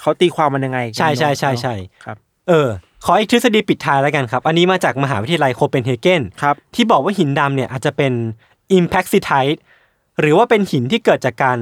[0.00, 2.16] เขาตีความมันยังไง ใช่ใช่ใช่ใช่ครับ
[2.48, 2.68] เออ
[3.04, 8.12] ขออีกทฤษฎีปิดท้ายแล้วกันครับ อันนี้มาจากมหาวิทยาลัยโคเปนเฮเกนครับที่บอกว่าหินดำเนี่ยอาจจะเป็น
[8.78, 9.60] impactite
[10.20, 11.58] หรือว่าเป็นหินที่เกิดจากการ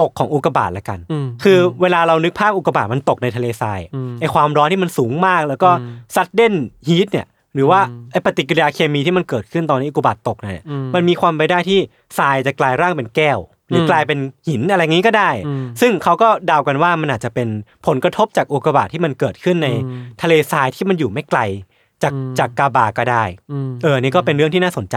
[0.00, 6.54] ตกของอุกกาบาตละกันอืมคือเวลาเรานึกภาพอุกกาบาตมันตกในทะเลทรายอืมไอความร้อนที่มันสูงมาก แล้วก็อืมซัดเด่น
[6.88, 11.78] ฮีทเนี่ย หรือว่าอืมไอปฏิกิริยาเคมีที่มันเกิดขึ้นตอนนี้อุกกาบาตตกเนี่ยอืมมันมีความไปได้ที่
[12.18, 13.38] ทรายจะกลายร่างเป็นแก้ว
[13.70, 17.48] หรืออมกลายเป็นหินอะไรงี้ก็ได้อืมซึ่งเขาก็เดากันว่ามันอาจจะเป็น
[17.86, 21.40] ผลกระทบจากอุกกาบาตที่มันเกิดขึ้นในอืมทะเลทรายที่มันอยู่ไม่ไกล
[22.02, 24.96] จากอืมจากกาบาก็ได้อืมเออนี่ก็เป็นเรื่องที่น่าสนใจ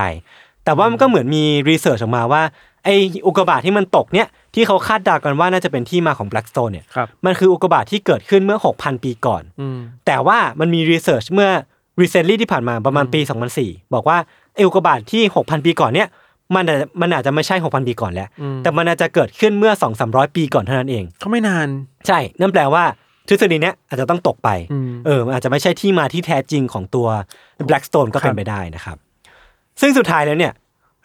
[0.66, 2.44] แต่ว่ามันก็เหมือนมี research ออกมาว่า
[2.86, 2.90] ไอ
[3.28, 11.50] อุกกาบาตที่มันตกเนี่ยที่เขาคาดเดากันว่าน่าจะเป็นที่มาของ Black Stone เนี่ยครับมันคืออุกกาบาตที่เกิดขึ้นเมื่อ 6,000 ปีก่อนอืมแต่ว่ามันมี research เมื่อ
[12.02, 13.20] recently ที่ผ่านมาประมาณปี
[13.58, 14.18] 2004 บอกว่า
[14.56, 16.08] ไออุกกาบาตที่ 6,000 ปีก่อนเนี่ย
[16.56, 21.68] มันอาจจะมันอาจจะไม่ใช่6,000ปีก่อนแล้วอืมแต่มันอาจจะเกิดขึ้นเมื่อ2-300ปีก่อนเท่านั้นเองก็ไม่นาน
[22.08, 22.84] ใช่นั่นแปลว่า
[23.28, 27.08] ทฤษฎีเนี้ยอาจจะต้องตกไปอืมเออมันอาจจะไม่ใช่ที่มาที่แท้จริงของตัว
[27.68, 28.98] Blackstone ก็เป็ครันบไปได้นะครับ
[29.82, 30.54] ซึ่งสุดท้ายแล้วเนี่ย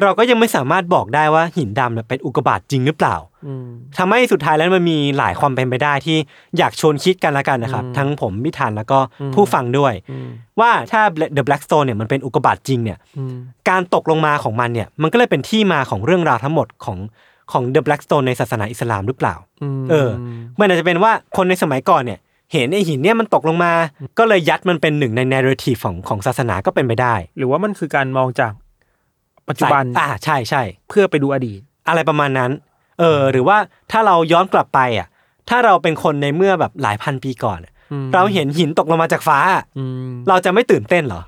[0.02, 3.66] เราก็ยังไม่สามารถบอกได้ว่าหินดำเนี่ยเป็นอุกกาบาตจริงหรือเปล่าอืม
[3.98, 6.16] ทำให้สุดท้ายแล้วมันมีหลายความเป็นไปได้ที่
[6.58, 10.28] อยากชวนคิดกันละกันนะครับอืมทั้งผมพิธานแล้วก็อืมผู้ฟังด้วยอืม
[10.60, 11.02] ว่าถ้า
[11.36, 13.34] The Blackstone เนี่ยมันเป็นอุกกาบาตจริงเนี่ยอืม
[13.70, 16.98] การตกลงมาของมันเนี่ยมันก็เลยเป็นที่มาของเรื่องราวทั้งหมดของ
[17.52, 19.34] ของ The Blackstone ในศาสนาอิสลามหรือเปล่า
[19.82, 20.10] มเออ
[20.58, 22.18] มันอาจจะเป็นว่าคนในสมัยก่อนเนี่ย
[22.52, 23.72] เห็นไอ้หินเนี่ยมันตกลงมา
[24.18, 28.52] ก็เลยยัดมันเป็นหนึ่งใน narrative ของของศาสนาก็เป็นไปได้ หรือว่ามันคือการมองจาก
[29.48, 32.50] ปัจจุบันอ่าใช่ใช่เพื่อไปดูอดีต อะไรประมาณนั้น
[33.00, 33.56] เออ หรือว่า
[33.90, 35.08] ถ้าเราย้อนกลับไปอะ
[35.48, 39.38] ถ้าเราเป็นคนในเมื่อแบบหลายพันปีก่อนอะอืมเราเห็นหินตกลงมาจากฟ้า
[39.78, 41.22] อืมเราจะไม่ตื่นเต้นเหรอ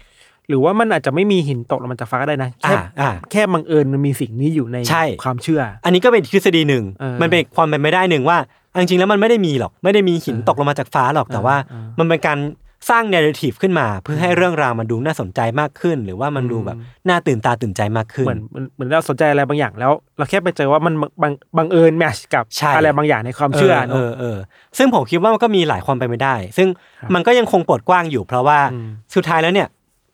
[0.48, 8.38] หรือว่ามันอาจจะไม่มีหินตกลงมาจากฟ้าก็ได้นะแค่อ่าอ่าแค่บังเอิญมันมีสิ่งนี้อยู่ในใช่ความเชื่อ อันนี้ก็เป็นทฤษฎีหนึ่งเออมันเป็นความเป็นไม่ได้หนึ่งว่า
[8.72, 12.38] อันจริงๆแล้วมันไม่ได้มีหรอก ไม่ได้มีหินตกลงมาจากฟ้าหรอกแต่ว่าเออมันเป็นการ
[12.88, 16.76] สร้าง narrative ขึ้นมา เพื่อให้เรื่องราวมันดูน่าสนใจมากขึ้น หรือว่ามันดูแบบ
[17.08, 24.38] น่าตื่นตาตื่นใจมากขึ้น เหมือนเหมือนเหมือนเราสนใจอะไรบางอย่างแล้ว เราแค่ไปเจอว่ามันบังบังเอิญแมชกับใช่อะไรบางอย่างในความเชื่อเอเนออะเออ
[24.78, 26.68] ซึ่งผมคิดว่ามันก็มีหลายความเป็นไปได้ ซึ่ง
[27.00, 29.68] ครับมันก็ยังคงเปิดกว้างอยู่ เพราะว่าอืมสุดท้ายแล้วเนี่ย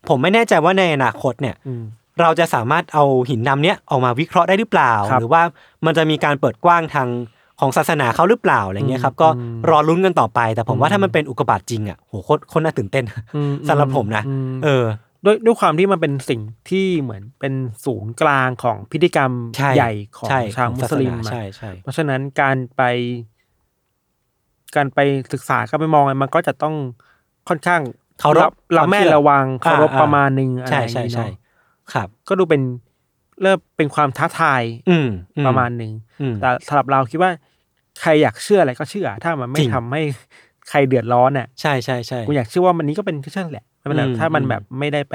[0.08, 1.84] ผมไม่แน่ใจว่าในอนาคตเนี่ยอืม
[2.22, 5.42] เราจะสามารถเอาหินดำเนี้ยออกมาวิเคราะห์ได้หรือเปล่าครับหรือว่า
[5.86, 7.08] มันจะมีการเปิดกว้างทาง
[7.60, 13.04] ของศาสนาเขาหรือเปล่าอะไรเงี้ยครับก็อืมรอลุ้นกันต่อไป แต่ผมว่าอืมถ้ามันเป็นอุกกาบาตจริงอะโหโคตรโคตรน่าตื่นเต้น
[13.36, 14.84] อืมสำหรับผมนะอืมเออ
[15.24, 16.40] ด้วยด้วยความที่มันเป็นสิ่ง
[16.70, 22.82] ที่เหมือนเป็นศูนย์กลางของพิธีกรรมใช่ใหญ่ของใช่ชาวของมุศาสสลิมนาอะใช่ใช่เพราะฉะนั้นการไป
[24.76, 24.98] การไป
[25.32, 26.74] ศึกษาการไปมองมันก็จะต้อง
[27.48, 27.80] ค่อนข้าง
[28.20, 32.62] เคารพละแม่ความเชื่อระวังเคารพอ่าประมาณหนึ่งอะไรใช่อย่างใช่นี้ใช่เนาะครับ ก็ดูเป็น
[33.42, 37.30] เริ่มเป็นความท้าทายอืมอืประมาณหนึ่งอืมแต่สำหรับเราคิดว่า
[38.00, 40.02] ใครอยากเชื่ออะไรก็เชื่อ ถ้ามันไม่จริงทำให้
[40.68, 45.14] ใครเดือดร้อนน่ะใช่ใช่ใช่กูอยากเชื่อว่ามันนี้ก็เป็นเชื่อแหละไม่เป็นไรอืมถ้ามันอืมแบบไม่ได้ไป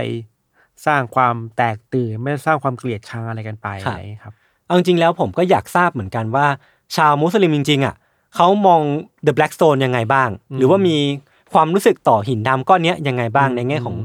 [0.86, 4.34] สร้างความแตกตื่นไม่ได้สร้างความเกลียดชังอะไรกันไปครับอะไรอย่างเงี้ยครับ
[4.66, 6.46] เอาจริงๆแล้วผมก็อยากทราบเหมือนกันว่า
[6.96, 7.96] ชาวมุสลิมจริงๆอะ
[8.36, 8.82] เขามอง
[9.26, 10.98] The Black Stone ยังไงบ้าง หรือว่ามี
[11.54, 13.96] ความรู้สึกต่อหินดำก้อนเนี้ยยังไงบ้างในแง่ของ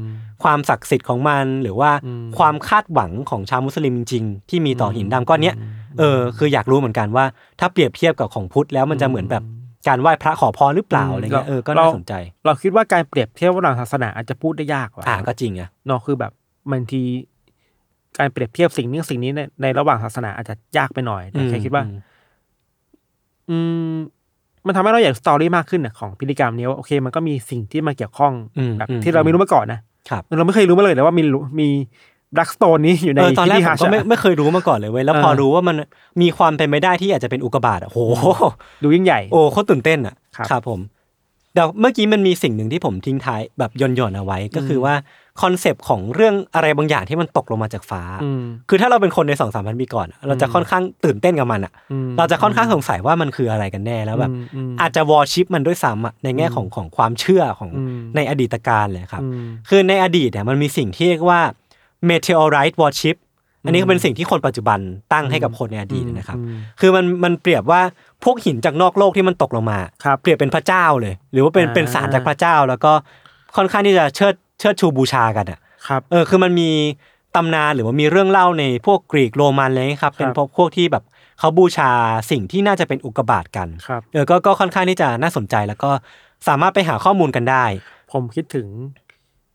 [0.43, 1.91] ความศักดิ์สิทธิ์ของมัน หรือว่า
[2.37, 5.55] ความคาดหวังของชาวมุสลิมจริงๆที่มีต่อหินดำก้อนเนี้ย
[5.99, 7.25] เออคืออยากรู้เหมือนกันว่า
[7.59, 9.43] ถ้าเปรียบเทียบกับของพุทธแล้วมันจะเหมือนแบบ
[9.87, 12.13] การไหว้พระขอพรหรือเปล่าอะไรเงี้ยเออก็น่าสนใจ
[12.45, 16.31] เราคิดว่าการเปรียบเทียบระหว่างศาสนาอาจจะพูดได้ยากกว่าอ่าก็จริงอะเนาะคือแบบ
[16.71, 17.01] บางที
[18.19, 21.99] การเปรียบเทียบสิ่งนี้กับสิ่งนี้ในในระหว่างศาสนาอาจจะยากไปหน่อยแต่แค่คิดว่า อืม
[23.49, 23.57] อื
[23.93, 23.95] ม
[24.67, 31.23] มันทำให้เราอยาก story มากขึ้นน่ะของพิธีกรรมนี้ว่าโอเค มันก็มีสิ่งที่มาเกี่ยวข้องอืมแบบอืมที่เราไม่รู้มาก่อนนะ ครับเราไม่เคยรู้มาเลยแต่ว่ามี
[31.59, 31.69] มี
[32.37, 35.75] Black Stone นี้อยู่ในเออตอนแรกพิธีฮัจญ์ผมก็ไม่อะไม่เคยรู้มาก่อนเลยเว้ยแล้วพอเออรู้ว่ามัน
[36.21, 37.99] มีความเป็นไปได้ที่อาจจะเป็นอุกกาบาตอะโห
[38.83, 40.79] ดูยิ่งใหญ่โอ้โคตรตื่นเต้นอะครับครับผม
[41.57, 44.93] เดี๋ยวเมื่อกี้มันมีสิ่งหนึ่งที่ผมทิ้งท้ายแบบย่นๆเอาไว้ ก็คือว่า
[45.41, 61.41] คอนเซปต์ของเรื่องอะไรบางอย่างที่มันตกลงมาจากฟ้าอืมคือถ้าเราเป็นคนในสองสามพันปีก่อนอะเราจะค่อนข้างตื่นเต้นกับมันอะอืมเราจะค่อนข้างสงสัยว่ามันคืออะไรกันแน่แล้วแบบอืมอืมอาจจะวอร์ชิปมันด้วยซ้ำอะในแง่ของของความเชื่อของอืมในอดีตการเลยครับอืมคือในอดีตเนี่ยมันมีสิ่งที่เรียกว่า
[62.09, 63.17] meteorite worship
[63.67, 64.79] อันนี้ก็เป็นสิ่งที่คนปัจจุบัน
[65.13, 67.81] ตั้งให้กับคนในอดีตนะครับอืมคือมันมันเปรียบว่า
[68.23, 72.91] พวกหินจากนอกโลกที่มันตกลงมาครับเปรียบเป็นพระเจ้าเลย หรือว่าเป็นอ่าเป็นสารจากพระเจ้า แล้วก็
[73.55, 76.69] ค่อนข้างที่จะเชิดเชิดชูบูชากันอะครับเออคือมันมี
[77.35, 81.03] ตำนานหรือว่ามีเรื่องเล่าในพวกกรีกโรมันอะไรเงี้ยครับ เป็นพวกพวกที่แบบ
[81.39, 81.91] เขาบูชา
[82.31, 85.91] สิ่งที่น่าจะเป็นอุกกาบาตกันครับเออก็ก็ค่อนข้างที่จะน่าสนใจแล้วก็
[86.47, 87.65] สามารถไปหาข้อมูลกันได้
[88.11, 88.67] ผมคิดถึง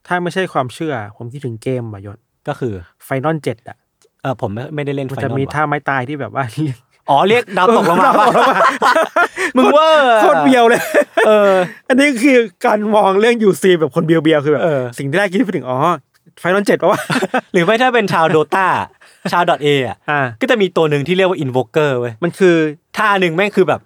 [0.07, 2.73] ถ้าไม่ใช่ความเชื่อ ผมคิดถึงเกมอะยศก็คือ
[3.05, 3.77] ไฟนอลเจ็ดอะ
[4.23, 6.45] เออผมไม่ไม่ได้เล่นมันไฟจะนอลมีว่ะท่าไม้ตายที่แบบว่า
[7.11, 8.27] อ๋อเรียกดาวตกลงมาปะ
[9.57, 9.89] มึงเว่า
[10.21, 10.83] โคตรเบียวเลย
[11.27, 11.53] เออ
[11.89, 15.79] อันนี้คือการมองเรื่องยูซีแบบคนเบียวๆคือแบบเออสิ่งที่แรกคิดไปถึงอ๋อ
[16.41, 17.01] Final เจ็ดปะวะ
[17.53, 18.67] หรือไม่ถ้าเป็นชาว Dota
[19.33, 22.55] ชาว DotA อะอ่าก็จะมีตัวหนึ่งที่เรียกว่า Invoker เว้ยมันคือ
[22.97, 23.81] ท่าหนึ่งแม่งคือแบบ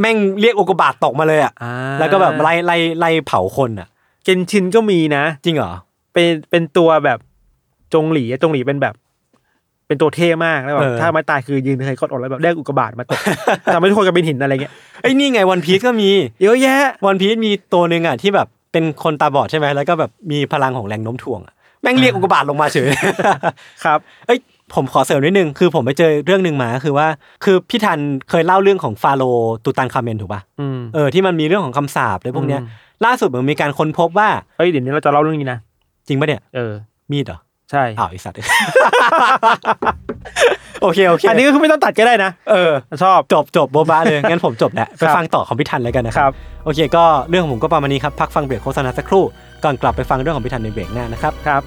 [0.00, 3.88] แม่งเรียกอุกกาบาตตกมาเลยอะอ่าแล้วก็แบบไล่ไล่ไล่เผาคนอะ
[4.24, 5.72] Genshin ก็มีนะ จริงเหรอ
[6.12, 7.18] เป็นเป็นตัวแบบ
[7.94, 8.94] จงหลีอะจงหลีเป็นแบบ
[9.88, 13.20] เป็นตัวเท่มากแล้วแบบเออถ้าไม้ตายคือยืนเคยกดออกแล้วแบบเรียกอุกกาบาตมาตก
[13.74, 14.72] ทำให้ทุกคนกลายเป็นหินอะไรเงี้ย
[15.02, 16.10] ไอ้ยนี่ไงวันพีซก็มี
[16.42, 22.88] เยอะแยะวันพีซมีตัวหนึ่งอะที่แบบเป็นคนตาบอดใช่ไหมแล้วก็แบบมีพลังของแรงโน้มถ่วงอะแม่งเรียกอุกกาบาตลงมาเฉย
[23.84, 24.38] ครับเอ้ย
[24.74, 27.06] ผมขอเสริมนิดนึงคือผมไปเจอเรื่องหนึ่งมาคือว่า
[27.44, 27.98] คือพี่ทัน
[28.30, 32.68] เคยเล่าเรื่องของฟาโรห์ตูตันคาเมนถูกป่ะอืมเออที่มันมีเรื่องของคำสาปอะไรพวกเนี้ยอืม
[33.04, 35.58] ล่าสุดมันมีการค้นพบว่าเฮ้ยเดี๋ยวนี้เราจะเล่าเรื่องนี้นะ
[36.08, 36.72] จริงปะเนี่ยเออ
[37.10, 37.38] มีดเหรอ
[37.70, 38.38] ใช่อ้าวไอสัตว์
[40.82, 46.32] โอเคโอเค อันนี้ก็คือไม่ต้องตัดก็ได้นะ เออ ชอบ จบจบโบบาเลย งั้นผมจบแล้วไปครับฟังต่อของพี่ทันเลยกันนะคครัรับ
[46.64, 49.24] โอเค ก็เรื่องของผมก็ประมาณนี้ครับ พักฟังเบรกโฆษณาสักครู่
[49.64, 51.62] ก่อนกลับไปฟังเรื่องของพี่ทันในเบรกหน้านะครับ ครับ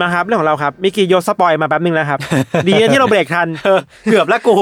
[0.00, 2.18] มาครับเรื่องของเราครับมิกกี้โยน spoil มาแป๊บนึงแล้วครับ
[2.68, 3.80] ดีนะที่เราเบรกทันเออ
[4.10, 4.54] เกือบแล้วกู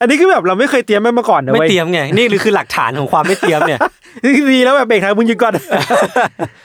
[0.00, 3.80] อันนี้คือแบบเราไม่เคยเตรียมมันมาก่อนนะไม่เว้ยเตรียมไง นี่คือหลักฐานของความไม่เตรียมเนี่ย
[4.24, 5.54] นี่คือดีแล้วแบบเบรกทันมึงหยุดก่อน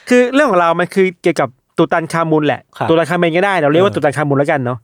[0.09, 4.79] คือเรื่องของเรามันคือเกี่ยวกับตูตันคามุนแหละครับตูตันคาเมนก็ได้เราเรียกว่าเออตูตันคามุนแล้วกันเนาะ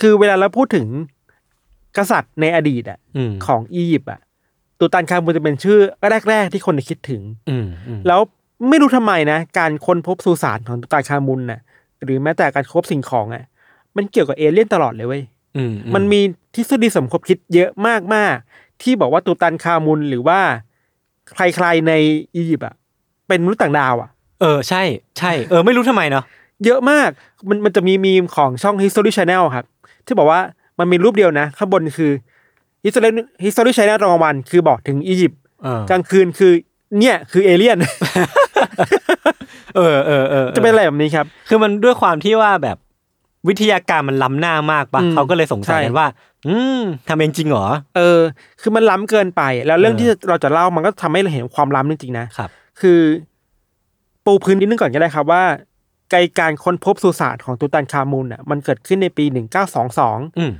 [0.00, 0.86] คือเวลาเราพูดถึง
[1.96, 4.20] กษัตริย์ในอดีตอะอืมของอียิปต์อะ
[4.80, 5.78] ตูตันคามุนจะเป็นชื่อ
[6.28, 8.20] แรกๆที่คนจะคิดถึง อืมอืมแล้ว
[8.68, 11.60] ไม่รู้ทำไมนะการค้นพบสุสานของตูตันคามุนน่ะ
[12.04, 13.44] หรือแม้แต่การค้นพบสิ่งของอะ
[13.96, 15.22] มันเกี่ยวกับเอเลี่ยนตลอดเลยเว้ย
[15.56, 16.20] อืมมันมี
[16.54, 17.70] ทฤษฎีสมคบคิดเยอะ
[18.14, 20.40] มากๆ ที่บอกว่าตูตันคามุนหรือว่า
[21.34, 21.92] ใครๆใน
[22.34, 22.74] อียิปต์อะ
[23.28, 24.82] เป็นมนุษย์ต่างดาวอะ เออใช่
[25.18, 26.24] ใช่ เออไม่รู้ทำไมเนาะ
[26.64, 27.10] เยอะมาก
[27.48, 29.66] มันมันจะมีมีมของช่อง History Channel ครับ
[30.06, 30.40] ที่บอกว่า
[30.78, 32.12] มันมีรูปเดียวนะ ข้างบนคือ
[32.84, 33.10] History
[33.44, 36.52] History Channel ตอนกลางวันคือบอกถึงอียิปต์เออกลางคืนคือ
[36.98, 37.78] เนี่ย คือเอเลี่ยน
[39.76, 42.76] เออเออเออจะเป็นอะไรแบบนี้ครับ คือมันด้วยความที่ว่าแบบ
[43.48, 46.06] วิทยาการมันล้ำหน้ามากปะอืมเขาก็เลยสงสัยใช่กันว่า
[46.48, 48.20] อืมทำเองจริงเหรอเออ
[48.60, 52.50] คือมันล้ำเกินไป แล้วเรื่องเออที่เราจะเล่ามันก็ทำให้เราเห็นความล้ำจริงๆนะครับ
[52.80, 53.00] คือ
[54.24, 55.42] ปูพื้นนิดนึงก่อนก็ได้ครับว่า
[56.10, 59.24] ไกการค้นพบสุสานของตูตันคามุนอะมันเกิดขึ้นในปี
[59.66, 60.52] 1922อืม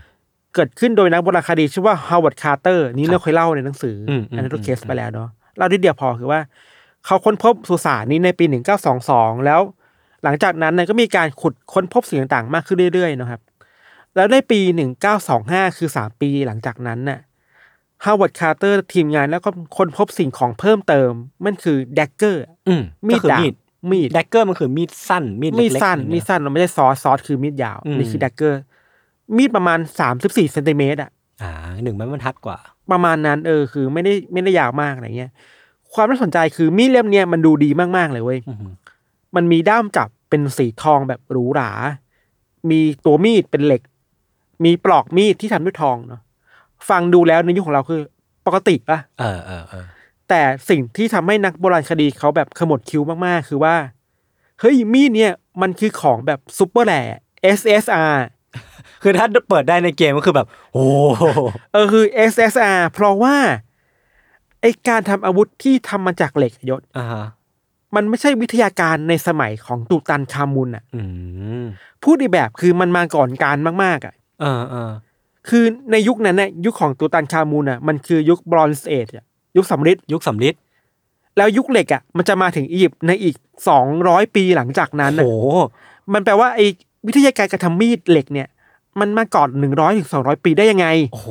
[0.54, 6.40] เกิดขึ้นโดยนักโบราณคดีชื่อว่า Howard Carter นี่เราเคยเล่าในหนังสืออมอืมอันนั้นอืมเคสไปแล้วเนาะเล่าทีเดียวพอคือว่า
[7.08, 8.44] เขาค้นพบสุสานนี้ในปี
[8.96, 9.60] 1922 แล้ว
[10.24, 13.40] หลังจากนั้นเนี่ยก็มีการขุดค้นพบสิ่งต่างๆ มากขึ้นเรื่อยๆนะครับ
[14.16, 14.60] แล้วในปี
[15.18, 17.18] 1925 คือ 3 ปีหลังจากนั้นน่ะ
[18.04, 21.10] Howard Carter ทีมงานแล้วก็ค้นพบสิ่งของเพิ่มเติม
[21.44, 23.54] มันคือแดกเกอร์อืมมีก็ดคือดาบมีด
[23.90, 28.60] มีด dagger มันคือมีดสั้น มีดมีดเล็กๆสั้นอย่างมีเงี้ยมีดสั้นเราไม่ใช่ซอสซอสคือมีดยาวอืมนี่คือ dagger
[29.36, 31.10] มีดประมาณสามสิบสี่เซนติเมตรอะ
[31.42, 32.58] อ่าหนึ่งไม้บรรทัดกว่า
[32.92, 35.32] ประมาณนั้นเออคือไม่ได้ไม่ได้ยาวมากอะไรเงี้ย
[35.94, 38.72] ความน่าสนใจคือมีดเล่มเนี้ยมันดูดีมากๆเลยเว้ยอือหือ
[39.36, 41.70] มันมีด้ามจับเป็นสีทองแบบหรูหรา
[42.70, 43.82] มีตัวมีดเป็นเหล็ก
[44.64, 46.20] มีปลอกมีดที่ทำด้วยทองเนาะ
[46.88, 48.00] ฟังดูแล้วในยุคของเราคือ
[48.46, 49.84] ปกติปะเออเออเออ
[50.28, 53.74] แต่สิ่งที่ทำให้นักโบราณคดีเขาแบบขมวดคิ้วมากๆ คือว่า
[54.60, 57.02] เฮ้ยมีดเนี่ยมันคือของแบบซุปเปอร์แหล่
[57.58, 58.14] SSR
[59.02, 60.86] คือถ้าเปิดได้ในเกมก็คือแบบ โอ้
[61.18, 61.24] โห
[61.72, 63.36] เออคือ SSR เพราะว่า
[64.60, 67.24] ไอการทำอาวุธที่ทำมาจากเหล็กยศอ่าฮะ
[67.94, 71.02] มันไม่ใช่วิทยาการในสมัยของตูตันคามุนอะอื
[71.62, 71.66] ม
[72.02, 74.90] พูดอีกแบบคือมันมาก่อนการมาก ๆ อะเออเออ
[75.48, 79.08] คือในยุคนั้นน่ะยุคของตูตันคามุนอะมันคือยุค Bronze Age
[79.56, 80.54] ยุคสำริดยุคสำลิด
[81.36, 83.36] แล้วยุคเหล็กอะมันจะมาถึงอียิปต์ในอีก
[83.68, 85.30] สองร้อยปีหลังจากนั้นโอ้น่ะโห
[86.12, 86.66] มันแปลว่าไอ้
[87.06, 88.48] วิทยาการการทำมีดเหล็กเนี่ย
[89.00, 91.28] มันมาก่อนหนึ่งร้อยถึงสองร้อยปีได้ยังไง โอ้โห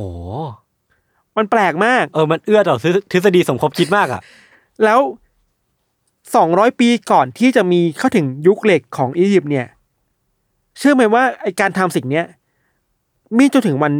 [1.37, 2.77] มันแปลกมาก เออมันเอื้อต่อ
[3.11, 4.21] ทฤษฎีสมคบคิดมากอะ
[4.83, 4.99] แล้ว
[6.35, 9.67] สองร้อยปีก่อนที่จะมีเข้าถึงยุคเหล็กของอียิปต์เนี่ย
[10.77, 12.25] เชื่อไหมว่าไอการทำสิ่งเนี้ย
[13.37, 13.91] มีดจนถึงวัน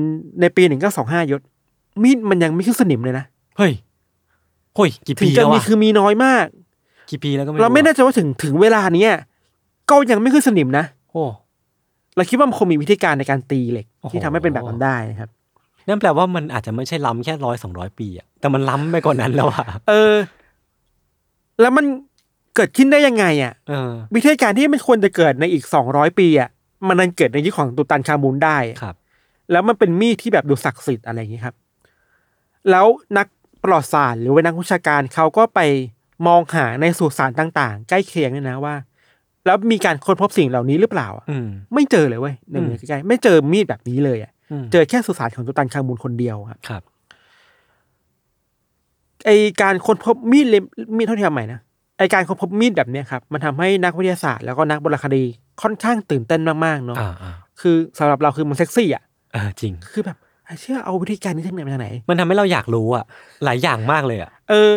[0.42, 1.42] ในปีหนึ่งเก้าสองห้ายศ
[2.04, 3.26] มีดมันยังไม่ขึ้นสนิมเลยนะ
[3.58, 3.74] เฮ้ย
[4.76, 6.46] เฮ้ยกี่ถึปีงจะแล้วมีวะคือมีน้อยมาก
[7.10, 9.14] กี่ปีแล้วก็ไม่เราไม่อะแน่ใจว่าถึงถึงเวลาเนี้ย
[9.90, 11.24] ก็ยังไม่ขึ้นสนิมนะ โอ้
[12.16, 15.30] เราคิดว่ามันคงมีวิธีการในการตีเหล็กโอ้โหที่ทำให้เป็นแบบนั้นได้นะครับ
[15.88, 20.16] นั่นแปลว่ามันอาจจะไม่ใช่ล้ำแค่ร้อยสองร้อยปีอะแต่มันล้ำไปกว่านั้นแล้วอะเออ
[21.62, 21.86] แล้วมัน
[22.56, 26.50] เกิดขึ้นได้ยังไงอะเออ วิธีการที่มันควรจะเกิดในอีกสองร้อยปีอะ
[26.88, 28.96] มันนันเกิดในยุคของตุตันคามูนได้อะครับ
[29.52, 31.56] แล้วมันเป็นมีดที่แบบดูศักดิ์สิทธิ์อะไรอย่างนี้ครับ
[32.70, 32.86] แล้ว
[33.18, 33.28] นัก
[33.64, 35.60] ประวัติศาสตร์หรือว่านักวิชาการเขาก็ไป
[36.28, 38.76] มองหาในสุสานต่างๆ ใกล้เคียงเนี่ยนะว่า
[39.46, 44.37] แล้วมีการค้นพบสิ่งเหล่านี้หรือเปล่าอะอืม ไม่เจอเลยเว้ยในเมืองอืมใกล้ๆไม่เจอมีดแบบนี้เลยอะอืม
[44.72, 46.84] เจอแค่สุสานของตุตันคามูนคนเดียวครับครับ
[49.26, 49.30] ไอ
[49.62, 50.64] การค้นพบมีดเล่ม
[50.98, 51.60] มีดเท่าที่ทำใหม่นะ
[51.98, 55.24] ไอการค้นพบมีดแบบเนี้ยครับมันทำให้นักวิทยาศาสตร์แล้วก็นักโบราณคดี
[55.62, 63.06] ค่อนข้างตื่นเต้นมากๆเนาะอ่าอ่าคือสำหรับเราคือมันเซ็กซี่อะเออจริงคือแบบไอ้เชื่อเอาวิธีการนี้จากไหนมาจากไหน มันทำให้เราอยากรู้อะ
[63.44, 64.72] หลายอย่างมากเลยอะเออ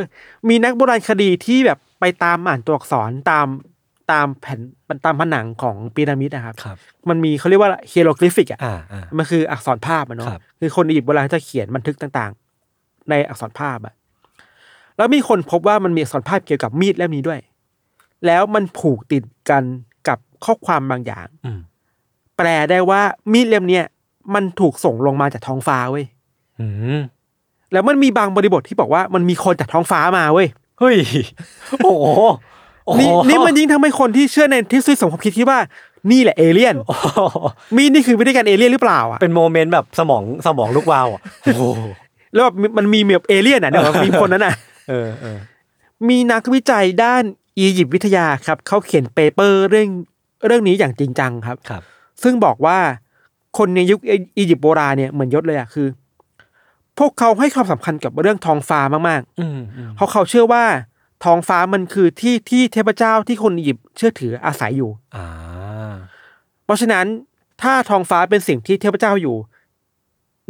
[0.48, 3.46] มีนักโบราณคดีที่แบบไปตามอ่านตัวอักษรตาม
[4.10, 4.60] ตามแผ่น
[5.04, 6.76] ตามผนังของพีระมิดนะครับ ครับ
[7.08, 13.94] มันมีเขาเรียกว่า hieroglyphic อะ อ่าอ่า มันคืออักษรภาพอะเนาะ ครับ คือคนอียิปต์โบราณจะเขียนบันทึกต่างๆ ในอักษรภาพอะ
[14.96, 17.40] แล้วมีคนพบว่ามันมีอักษรภาพเกี่ยวกับมีดเล่มนี้ด้วย
[18.26, 19.62] แล้วมันผูกติดกัน
[20.08, 21.60] กับข้อความบางอย่าง อืม
[22.36, 23.00] แปลได้ว่า
[23.32, 23.84] มีดเล่มเนี้ย
[24.34, 26.06] มันถูกส่งลงมาจากท้องฟ้าเว้ย
[26.60, 27.00] อืม
[27.72, 30.96] แล้วมันมีบางบริบทที่บอกว่ามันมีคนจากท้องฟ้ามาเว้ย เฮ้ย
[31.84, 32.22] โอ้โหโอ้โห
[32.98, 35.58] นี่นี่มันยิ่งทำให้คนที่เชื่อในทฤษฎีสมคบคิดคิดว่า
[36.10, 37.20] นี่แหละเอเลี่ยนโอ้โห
[37.76, 41.62] มีดนี่คือวิธีการเอเลี่ยนหรือเปล่าอะเป็นโมเมนต์แบบสมองสมองลุกวาวอะโอ้โห
[42.34, 44.54] แล้วแบบมันมีแบบเอเลี่ยนอะเดี๋ยวมีคนนั้นอะ
[44.88, 45.38] เออเออ
[46.08, 47.22] มีนักวิจัยด้าน
[47.58, 49.88] อียิปต์วิทยาครับเขาเขียนเปเปอร์เรื่อง
[50.46, 51.82] เรื่องนี้อย่างจริงจังครับครับ
[52.22, 52.78] ซึ่งบอกว่า
[53.58, 54.00] คนในยุค
[54.38, 55.86] อียิปต์โบราณเนี่ยเหมือนยศเลยอะคือ
[56.98, 60.64] พวกเขาให้ความสำคัญกับเรื่องท้องฟ้ามากอืมอืมๆเพราะเขาเชื่อว่า
[61.24, 65.26] ท้องฟ้ามันคือที่ที่เทพเจ้าที่คนอียิปต์เชื่อถืออาศัยอยู่อ่า
[66.64, 67.06] เพราะฉะนั้น
[67.62, 69.36] ถ้าท้องฟ้าเป็นสิ่งที่เทพเจ้าอยู่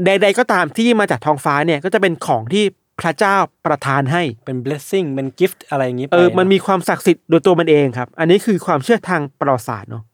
[0.07, 2.65] ใด ๆ ก็ตามที่มาจากท้องฟ้าเนี่ยก็จะเป็นของที่
[3.01, 10.05] พระเจ้าประทานให้เป็น blessing เป็น gift อะไรอย่างงี้ไปเออมันมีะความศักดิ์สิทธิ์โดยตัวมันเองครับ อันนี้คือความเชื่อทางประวัติศาสตร์เนาะ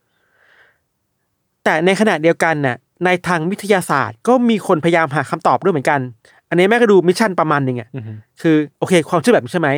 [1.64, 6.00] แต่ในขณะเดียวกันน่ะในทางวิทยาศาสตร์ก็มีคนพยายามหาคำตอบด้วยเหมือนกัน
[6.48, 9.70] อันนี้แม่งก็ดู mission ประมาณหนึ่งอะอือฮึคือโอเค ความเชื่อแบบนี้ใช่ไหม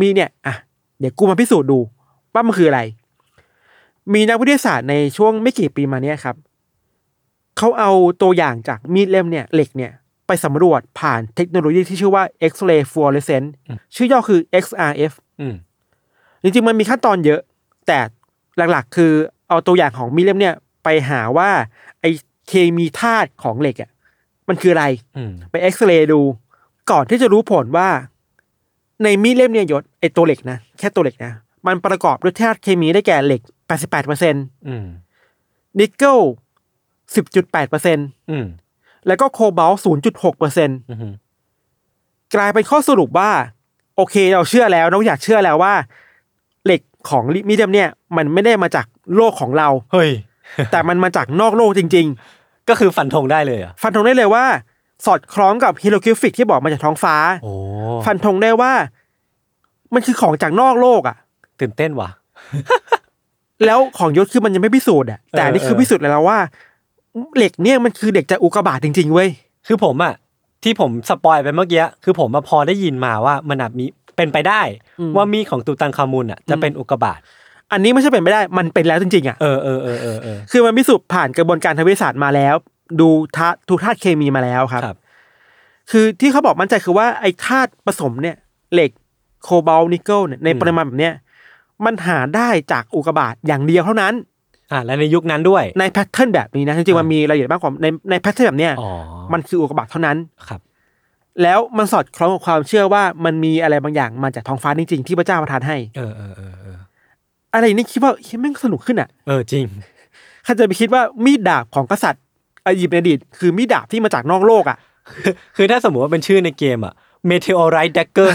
[0.00, 0.54] มีเนี่ยอะ
[0.98, 1.78] เดี๋ยวกูมาพิสูจน์ดู
[2.34, 2.80] ว่ามันคืออะไร
[4.14, 6.36] มีนักวิทยาศาสตร์ในช่วงไม่กี่ปีมาเนี้ยครับ
[7.58, 7.90] เขาเอา
[8.22, 9.92] ตัวอย่างจากมีดเล่มเนี่ยเหล็กเนี่ย
[10.26, 13.50] ไปสำรวจผ่านเทคโนโลยีที่ชื่อว่า X-ray fluorescence
[13.94, 15.54] ชื่อย่อคือ XRF อืม
[16.42, 17.40] จริงๆมันมีขั้นตอนเยอะ
[17.86, 17.98] แต่
[18.56, 19.12] หลักๆ คือ
[19.48, 21.50] เอาตัวอย่างของมีดเล่มเนี่ยไปหาว่า
[22.00, 22.04] ไอ
[22.48, 23.90] เคมีธาตุของเหล็กอะ
[24.48, 26.20] มันคืออะไรอืมไปเอ็กซเรย์ดู
[26.90, 27.88] ก่อนที่จะรู้ผลว่า
[29.02, 31.32] ในมีดเล่มเนี่ยยศไอตัวเหล็กนะแค่ตัวเหล็กนะ
[31.66, 34.34] มันประกอบด้วยธาตุเคมีได้แก่เหล็ก 88เปอร์เซ็น
[34.68, 34.86] อืม
[35.78, 36.18] นิกเกิล
[37.14, 37.98] 10.8เปอร์เซ็น
[38.30, 38.46] อืม
[39.06, 41.08] แล้วก็โคบอลต์0.6เปอร์เซ็นอือฮึ
[42.34, 43.30] กลายเป็นข้อสรุปว่า
[43.96, 45.74] โอเคเราเชื่อแล้วเราอยากเชื่อแล้วว่า
[46.64, 48.86] เหล็กของมีดเล่มเนี่ย มันไม่ได้มาจาก
[49.16, 50.10] โลกของเรา เฮ้ย
[50.70, 52.08] แต่มันมาจากนอกโลกจริง
[52.68, 54.44] ก็คือฟันธงได้เลยเหรอะๆฟันธงได้เลยว่า
[55.06, 57.52] สอดคล้องกับ hieroglyphic ที่บอกมาจากท้องฟ้าโอ้
[58.04, 58.72] ฟันธงได้ว่า
[59.94, 61.16] มันคือของจากนอกโลกอะ
[61.60, 62.10] ตื่นเต้นว่ะ
[63.66, 66.38] แล้วของยศคือมันยังไม่พิสูจน์อะ แต่อันนี่เออคือเออพิสูจน์แล้วว่า
[67.36, 69.28] เหล็กเนี่ยมันคือเด็กจากอุกกาบาตจริงๆเว้ย
[69.66, 70.14] คือผมอะ
[70.62, 73.84] ที่ผมสปอยไปเมื่อกี้คือผมมาพอได้ยินมาว่ามันอาจมี
[74.16, 74.62] เป็นไปได้
[75.00, 77.20] อืมว่ามีดของตูตันคามุนอะจะเป็นอุกกาบาต
[77.72, 82.54] อันนี้ไม่ใช่เป็นไม่ได้ มันเป็นแล้วจริงๆอะ เออเออเออเออเออคือมันพิสูจน์ผ่านกระบวนการทางวิทยาศาสตร์มาแล้ว
[83.00, 84.98] ดูธาตุดูธาตุเคมีมาแล้วครับครับ
[85.90, 88.36] คือที่เขาบอกมั่นใจคือว่าไอ้ธาตุผสมเนี่ย
[88.74, 88.90] เหล็ก
[89.42, 91.14] โคบอลต์นิกเกิลเนี่ยในปริมาณแบบเนี้ย
[91.84, 94.14] มันหาได้จากอุกกาบาตอย่างเดียวเท่านั้น
[94.72, 98.90] อ่าและในยุคนั้นด้วย ใน pattern แบบนี้นะจริงๆมันมีรายละเอียดมากกว่าในใน pattern แบบเนี้ยอ๋อ
[99.32, 100.16] มันคืออุกกาบาตเท่านั้น
[100.48, 100.60] ครับ
[101.42, 106.78] แล้วมันสอดคล้องกับความเชื่อว่ามันมีอะไรบางอย่างมาจากท้องฟ้าจริงๆที่พระเจ้าประทานให้ เออเออเออเออ
[107.54, 109.64] อะไรนี่คิดว่าเฮ้ยแม่งสนุกขึ้นอะเออจริง
[110.44, 112.29] ใครจะไปคิดว่ามีดดาบของกษัตริย์อี
[112.80, 114.78] ยิปต์ในอดีตคือมีดดาบที่มาจากนอกโลกอะ
[115.56, 116.94] คือถ้าสมมติว่าเป็นชื่อในเกมอะ
[117.30, 118.30] Meteorite Dagger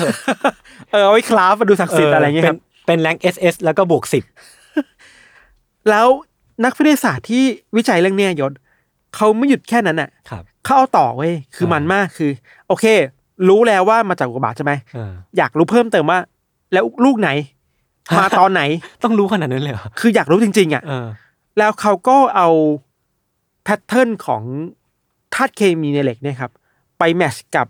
[0.92, 4.24] เออเอาไว้คราฟมาดูศักดิ์สิทธิ์อะไรเงี้ยเป็คนรับเป็นแรง SS แล้วก็บวกสิบ
[5.90, 6.08] แล้ว
[6.66, 7.44] นักวิทยาศาสตร์ที่
[7.76, 8.52] วิจัยเรื่องเนี้ยยศ
[9.16, 12.32] เขาไม่หยุดแค่นั้นอะครับเขาเอาต่อเว้ยคืออ่ามัมันมากคือ
[12.68, 12.86] โอเค
[13.50, 16.20] รู้แล้วว่ามาจากอุกกาบาตใช่ไหมเอออยากรู้เพิ่มเติมว่า
[16.74, 17.30] แล้วลูกไหน
[18.18, 18.62] มาตอนไหน
[19.04, 21.08] ต้องรู้ขนาดนั้นเลยเหรอคืออยากรู้จริง ๆ อะเออ
[21.58, 22.50] แล้วเขาก็เอา
[23.66, 24.44] แพทเทิร์นของ
[25.34, 26.52] ธาตุเคมีในเหล็กเนี่ยครับ
[26.98, 27.68] ไปแมชกับ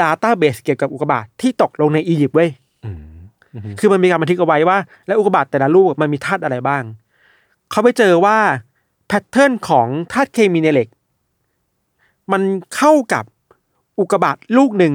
[0.00, 2.50] ด a ต้าเบสเกี่ยวกับอุกกาบาตที่ตกลงในอียิปต์เว้ย
[2.84, 3.00] อืม
[3.54, 6.82] อืมคือมันมีการบันทึกเอาไว้ว่า แล้วอุกกาบาตแต่ละลูกมันมีธาตุอะไรบ้าง
[7.70, 8.38] เขาไปเจอว่า
[9.06, 10.88] แพทเทิร์นของธาตุเคมีในเหล็ก
[12.32, 12.42] มัน
[12.76, 13.24] เข้ากับ
[13.98, 14.94] อุกกาบาตลูกหนึ่ง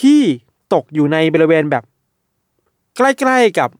[0.00, 0.20] ที่
[0.74, 1.84] ตกอยู่ในบริเวณแบบ
[2.96, 3.70] ใกล้ๆกับ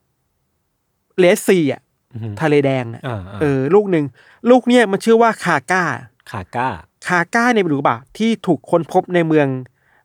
[1.18, 1.91] เลสซีอะอืม
[2.40, 4.04] ทะเลแดงอะอ่าอ่าเออ ลูกหนึ่ง
[4.50, 5.82] ลูกเนี่ยมันชื่อว่าคาก้า
[6.30, 6.68] ขาก้า
[7.06, 9.46] คาก้าในอุกกาบาตที่ถูกค้นพบในเมือง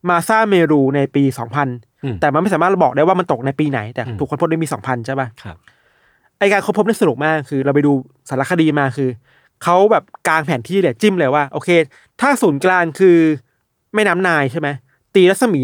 [0.10, 1.24] มาซาเมรูในปี
[1.64, 5.58] 2000อืมแต่มันไม่สามารถบอกได้ว่ามันตกในปีไหน แต่อืมถูกค้นพบในปี2000ใช่ป่ะครับ
[6.40, 7.92] ไอการค้นพบนี่สนุกมากคือ เราไปดู
[8.30, 9.10] สารคดีมาคือ
[9.64, 11.70] เขาแบบกลางแผนที่เนี่ยจิ้มเลยว่า โอเค
[12.22, 13.18] ถ้าศูนย์กลางคือ
[13.94, 14.68] แม่น้ำนายใช่ไหม
[15.16, 15.62] ตีรัศมี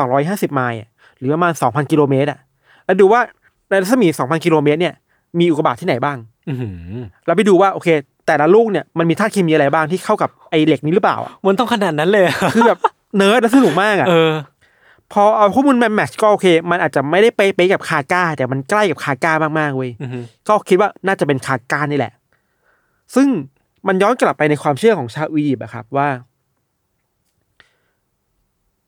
[0.00, 2.38] 1,250ไมล์อะหรือประมาณ2,000กิโลเมตรอะ
[2.84, 3.20] แล้วดูว่า
[3.68, 4.94] ในรัศมี2,000กิโลเมตรเนี่ย
[5.38, 6.18] มีอุกกาบาตที่ไหนบ้าง
[6.48, 6.92] อือหือ
[7.26, 7.88] เราไปดูว่าโอเค
[8.26, 12.78] แต่ละลูกเนี่ยมันมีธาตุเคมีอะไรบ้างที่เข้ากับไอเหล็กนี้หรือเปล่าอะมันต้องขนาดนั้นเลยเหรอคือแบบ
[13.16, 14.32] เนิร์ดและสนุกมากอะเออ
[15.12, 22.12] พอเอาข้อมูลมาแมทช์ก็โอเค มันอาจจะไม่ได้เป๊ะๆกับคาก้า แต่มันใกล้กับคาก้ามากๆเว้ยอือหือก็คิดว่าน่าจะเป็นคาก้านี่แหละ
[23.14, 23.28] ซึ่ง
[23.86, 26.08] มันย้อนกลับไปในความเชื่อของชาวอียิปต์อะครับว่า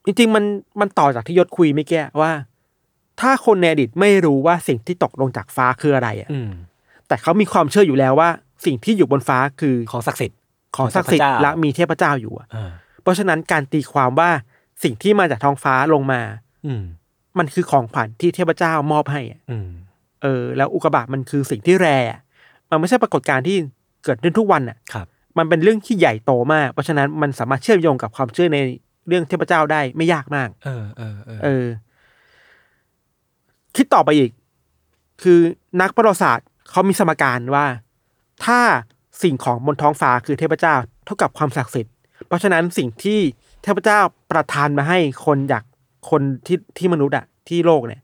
[0.04, 0.44] จริงๆมัน
[0.80, 2.30] มันต่อจากที่ยศคุยไม่แก้ว่า
[3.20, 6.50] ถ้าคนในอดีตไม่รู้ว่าสิ่งที่ตกลงจากฟ้าคืออะไรอะอืม
[7.08, 8.30] แต่เขามีความเชื่ออยู่แล้วว่า
[8.64, 10.38] สิ่งที่อยู่บนฟ้าคือของศักดิ์สิทธิ์
[10.76, 12.70] ของศักดิ์สิทเทพธิ์เจ้าและมีเทพเจ้าอยู่อะเออ
[13.02, 14.30] เพราะฉะนั้นการตีความว่า
[14.82, 16.20] สิ่งที่มาจากท้องฟ้าลงมา
[16.66, 16.82] อืม
[17.38, 19.68] มันคือของขวัญที่เทพเจ้ามอบให้อะอืม
[20.22, 22.20] เออ แล้วอุกกาบาตมันคือสิ่งที่แรอะ
[22.70, 23.56] มันไม่ใช่ปรากฏการณ์ที่
[24.04, 25.06] เกิดขึ้นทุกวันอะครับ
[25.38, 28.58] มันเป็นเรื่องที่ใหญ่โตมาก เพราะฉะนั้นมันสามารถเชื่อมโยงกับความเชื่อใน
[29.08, 31.64] เรื่องเทพเจ้าได้ไม่ยากมาก เออเออเออเออ
[33.76, 34.30] คิดต่อไปอีก
[35.22, 35.38] คือ
[35.80, 37.66] นักประวัติศาสตร์เขามีสมการว่า
[38.44, 38.60] ถ้า
[39.22, 41.92] สิ่งของบนท้องฟ้าคือเทพเจ้าเท่ากับความศักดิ์สิทธิ์
[42.26, 43.20] เพราะฉะนั้นสิ่งที่
[43.62, 45.64] เทพเจ้าประทานมาให้คนอยาก
[46.10, 48.00] คนที่ที่มนุษย์อะที่โลกเนี่ย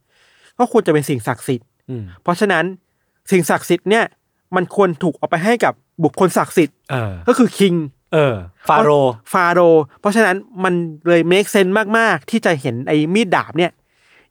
[0.59, 2.65] ก็ควรจะเป็นสิ่งศักดิ์สิทธิ์อืมเพราะฉะนั้น
[3.31, 4.05] สิ่งศักดิ์สิทธิ์เนี่ย
[4.57, 7.75] มันควรถูกเอาไปให้กับบุคคลศักดิ์สิทธิ์เออก็คือคิง
[8.13, 8.37] เออ
[8.69, 10.75] ฟาโรห์ฟาโรห์เพราะฉะนั้นมัน
[11.09, 11.67] เลยเมคเซน
[11.99, 13.73] มาก ๆ ที่จะเห็นไอ้มีดดาบเนี่ย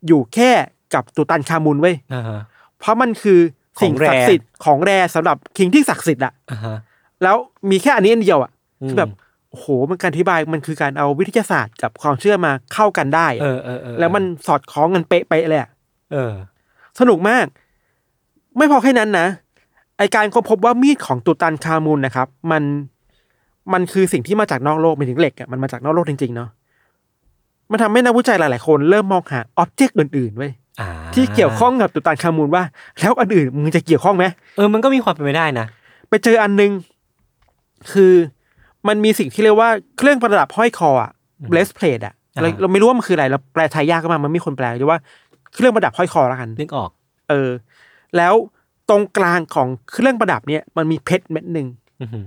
[0.07, 0.51] อยู่แค่
[0.93, 2.39] กับตุตันคามุนเว้ยอ่าฮะ
[2.79, 3.39] เพราะมันคือ
[3.81, 6.75] สิ่งของแรศักดิ์สิทธิ์ของแรสำหรับคิงที่ศักดิ์สิทธิ์อะอ่าฮะ
[7.23, 7.35] แล้ว
[7.69, 9.11] มีแค่อันนี้อันเดียวอะอืมคือแบบ
[9.49, 15.69] โอ้โหมันการอธิบายมันคือการเอาวิทยาศาสตร์กับความเชื่อมาเข้ากันได้อะเออเออเออแล้วมันสอดคล้องกันเป๊ะๆเลยอะ
[16.13, 16.33] เออ
[16.99, 17.45] สนุกมาก
[18.57, 19.27] ไม่พอแค่นั้นนะ
[19.97, 22.63] ไอการค้นพบว่ามีดของตุตันคามุนนะครับ มัน
[23.73, 26.49] มันคือสิ่งที่มาจากนอกโลกหมายถึงเหล็กอะมันมาจากนอกโลกจริงๆเนาะ
[27.71, 30.68] มันทำให้นักวิจัยหลายๆคนเริ่มมองหาอ็อบเจกต์อื่นๆไว้ยอ่า
[31.15, 32.63] ที่เกี่ยวข้องกับตุตันคามุนว่า
[32.99, 34.25] แล้วอันอื่นมึงจะเกี่ยวข้องไหม
[34.57, 35.65] เออมันก็มีความเป็นไปได้นะ
[36.09, 36.71] ไปเจออันนึง
[37.91, 38.13] คือ
[38.87, 41.11] มันมีสิ่งที่เรียกว่าเครื่องประดับห้อยคออะ
[41.51, 44.97] breast plate อะเราอ่าเราไม่รู้ว่ามันคืออะไรเราแปลไทยยากก็มากมันไม่มีคนแปลหรือว่า
[45.53, 46.89] เครื่องประดับห้อยคอแล้วกันนึกออก
[47.29, 47.49] เออ
[48.17, 48.33] แล้ว
[48.89, 51.67] ตรงกลางของเครื่องประดับเนี่ยมันมีเพชรเม็ดหนึ่ง
[52.01, 52.25] อือหือ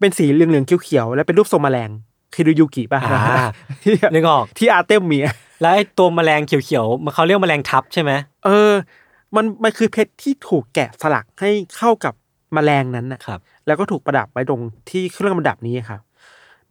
[0.00, 1.90] เป็นสีเหลืองๆเขียวๆแล้วเป็นรูปทรงแมลง
[2.34, 3.46] คิดูยูกิป่ะอ่า
[3.82, 8.12] ที่นึกออกที่อาร์เต็มมีอะ แล้วไอ้ตัวแมลงเขียวๆมันเขาเรียกแมลงทับใช่ไหม
[8.44, 8.72] เออ
[9.36, 12.14] มันมันคือเพชรที่ถูกแกะสลักให้เข้ากับ
[12.54, 16.00] แมลงนั้นน่ะครับ แล้วก็ถูกประดับไว้ตรงที่เครื่องประดับนี้ครับ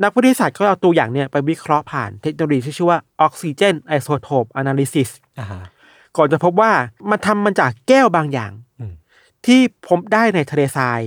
[0.04, 5.10] นักวิทยาศาสตร์เขาเอาตัวอย่างเนี่ยไปวิเคราะห์ผ่านเทคโนโลยีที่ชื่อว่า oxygen isotope analysis
[5.40, 5.62] อ่าฮะ
[6.18, 6.72] ก่อนจะพบว่า
[7.10, 8.94] มันทำมันจากแก้วบางอย่างอืม
[9.46, 11.00] ที่พบได้ในทะเลทราย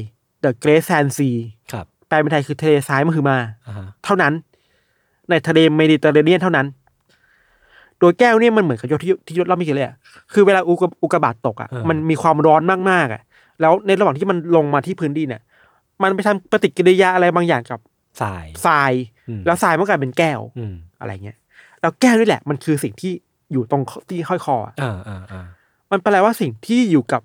[0.44, 1.38] the Great Sand Sea
[1.72, 4.32] ครับแปลเป็นไทยคือทะเลทรายมันคือมาอ่าฮะเท่านั้น
[5.30, 6.66] ในทะเลเมดิเตอร์เรเนียนเท่านั้น
[8.02, 9.96] โดยแก้วเนี่ยมันเหมือนกับยศที่ที่ยศเล่าไม่กี่เลยอะ
[10.32, 13.22] คือเวลาอุกกาอุกกาบาตตกอะมันมีความร้อนมากๆอะ
[13.60, 15.42] แล้วในระหว่างที่มันลงมาที่พื้นดินเนี่ย
[16.02, 17.80] มันไปทำปฏิกิริยาอะไรบางอย่างกับ
[18.20, 18.92] ทราย ทราย
[19.28, 21.36] อืม แล้วทรายมันกลายเป็นแก้วอืมอะไรเงี้ย
[21.80, 23.12] แล้วแก้วนี่แหละมันคือสิ่งที่
[23.52, 25.46] อยู่ตรงที่ห้อยคออะอ่าอ่าอ่า
[25.90, 27.22] มันแปลว่าสิ่งที่อยู่กับ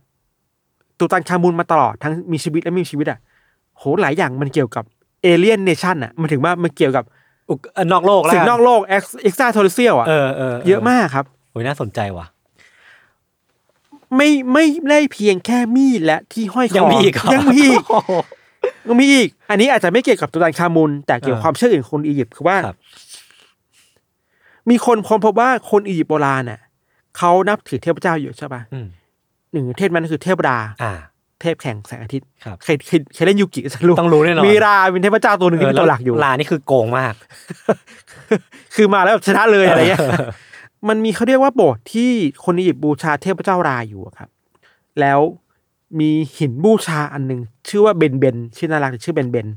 [1.00, 3.20] ตูตันคามุนมาตลอดทั้งมีชีวิตและไม่มีชีวิตอะ
[3.78, 4.84] โหหลายอย่างมันเกี่ยวกับ
[5.24, 7.16] alien nation อะมันถึงว่ามันเกี่ยวกับอุกเอ่อ
[7.92, 12.26] นอกโลกแล้วสิ่งนอกโลก ex extraterrestrial อะเออเออเยอะมากครับโอ้ยน่าสนใจว่ะ
[14.16, 17.84] ไม่ไม่ได้เพียงแค่มีดและที่ห้อยคอยังมีอีกเหรอยังมีอีก
[18.88, 22.78] ยังมีอีก อันนี้อาจจะไม่เกี่ยวกับตูตันคามุน แต่เกี่ยวกับเออความเชื่ออื่นของคนอียิปต์คือว่าครับ
[24.70, 26.60] มีคนค้นพบว่าคนอียิปต์โบราณน่ะ
[27.18, 28.88] เขานับถือเทพเจ้าอยู่ใช่ป่ะอืม
[29.52, 30.94] หนึ่งเทพนั้นคือเทพราอ่า
[31.42, 37.14] เทพแข่งแสงอาทิตย์ครับเคยเคยเคยเล่นยูกิจะรู้ต้องรู้แน่นอนมีราเป็นเทพเจ้าตัวหนึ่งที่เป็นตัวหลักอยู่ลานี่คือโกงมาก
[38.76, 40.02] คือมาแล้วแบบชนะเลยอะไรเงี้ย
[40.90, 42.12] มันมีเขาเรียกว่าโบสถ์ที่
[42.46, 44.30] คนอียิปต์บูชาเทพเจ้าราอยู่อะครับ
[45.00, 45.20] แล้ว
[46.00, 49.48] มีหินบูชาอันหนึ่งชื่อว่าเบนเบนชื่อน่ารักชื่อเบนเบน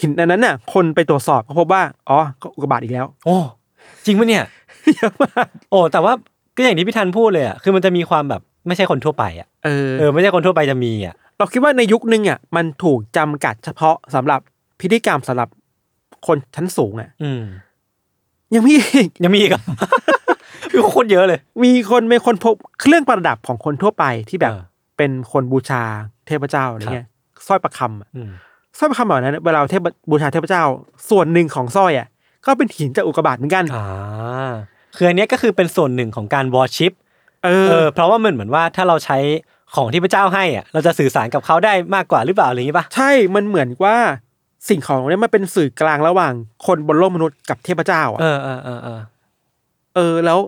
[0.00, 3.36] หินอันนั้นน่ะ คนไปตรวจสอบก็พบว่าอ๋อก็อุกกาบาตอีกแล้ว โอ้
[4.04, 4.44] จริงปะเนี่ย
[4.94, 6.12] เยอะมากโอ้แต่ว่า
[6.56, 14.40] ก็อย่างที่พี่ธันพูดเลยอะคือมันจะมีความแบบ ไม่ใช่คนทั่วไปอะเออเออไม่ใช่คนทั่วไปจะมีอะเราคิดว่าในยุคนึงอะมันถูกจำกัดเฉพาะสำหรับ
[14.80, 15.48] พิธีกรรมสำหรับ
[16.26, 17.42] คนชั้นสูงอะ อืม
[18.54, 19.62] ยังมีอีกยังมีอีกอะ
[20.72, 24.62] มีโคตรเยอะเลย มีคนเป็นคนพบเครื่องประดับของคนทั่วไปที่แบบเออ
[24.96, 25.82] เป็นคนบูชา
[26.26, 27.06] เทพเจ้าอะไรเงี้ย
[27.46, 28.30] สร้อยประคำอะอืม
[28.78, 30.62] สร้อยประคำแบบนั้นเวลาเทพบูชาเทพเจ้า
[31.10, 32.08] ส่วนหนึ่งของสร้อยอะ
[32.46, 34.52] ก็เป็นหินจากอุกกาบาตเหมือนกันอ่า
[34.96, 36.92] คืออันเนี้ยก็คือเป็นส่วนหนึ่งของการวอร์ชิป
[37.44, 39.18] เอเอออเพราะว่ามันเหมือนว่าถ้าเราใช้
[39.74, 43.96] ของที่พระเจ้าให้อะเราจะสื่อสารกับเขาได้มากกว่าหรือเปล่าอะไรอย่างงี้ป่ะใช่มันเหมือนว่า
[44.68, 46.32] สิ่งของเนี้ยมันเป็นสื่อกลางระหว่าง
[46.66, 49.00] คนบนโลกมนุษย์กับเทพเจ้าอะเออเออเออเออ
[49.94, 50.38] เออแล้ว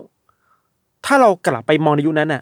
[1.05, 2.41] ถ้าเรากลับไปมองในยุคนั้นอะ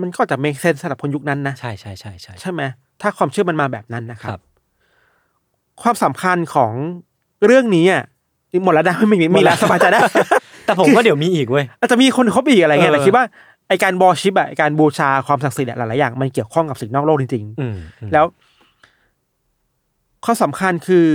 [0.00, 2.62] มันก็จะเมคเซนสำหรับคนยุคนั้นนะใช่ใช่ใช่ใช่ใช่ไหม
[3.00, 4.42] ถ้าความเชื่อมันมาแบบนั้นนะคครัรับบ
[5.82, 6.72] ความสำคัญของ
[7.46, 8.04] เรื่องนี้อะ
[8.64, 10.00] หมดแล้วนะไม่มีมีแล้วสบายใจได้
[10.68, 13.24] แต่ผมว่าเดี๋ยวมีอีกเว้ยอาจจะมีคนเขาอีกอะไรเงี้ยเออแต่คิดว่า
[13.68, 18.24] ไอการบอชิปอะไอ้การบูชาความศักดิ์สิทธิ์อะหลายๆอย่างมันเกี่ยวข้องกับสิ่งนอกโลกจริงอืมอืมๆแล้ว
[20.24, 21.06] ข้อสำคัญคือ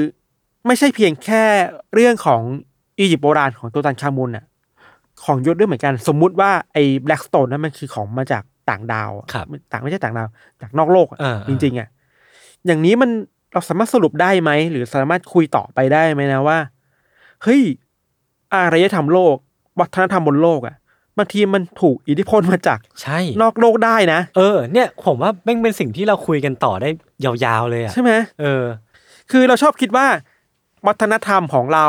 [0.68, 1.44] ไม่ใช่เพียงแค่
[1.94, 2.42] เรื่องของ
[3.00, 4.46] อียิปต์โบราณของตัวตันคามุนอะ
[5.26, 10.28] ของยศด้วยเหมือนกัน สมมุติว่าไอ้แบล็กสโตนนั้นมันคือของมาจากต่างดาวอะครับต่างไม่ใช่ต่างดาว
[10.62, 11.88] จากนอกโลกอะเออเออจริง ๆอะ
[12.66, 13.10] อย่างนี้มัน
[13.54, 16.58] เราสามารถสรุปได้ไหม หรือสามารถคุยต่อไปได้ไหมนะว่า
[17.44, 17.62] เฮ้ย
[18.54, 19.36] อารยธรรมโลก
[19.80, 20.76] วัฒนธรรมบนโลกอะ
[21.18, 26.90] บางทีมันถูกอิทธิพลมาจากใช่นอกโลกได้นะ เออ เนี่ยผมว่าแม่งเป็นสิ่งที่เราคุยกันต่อได้
[27.24, 28.64] ยาวๆเลยอะใช่ไหมเออ
[29.32, 30.06] คือเราชอบคิดว่า
[30.88, 31.88] วัฒนธรรมของเรา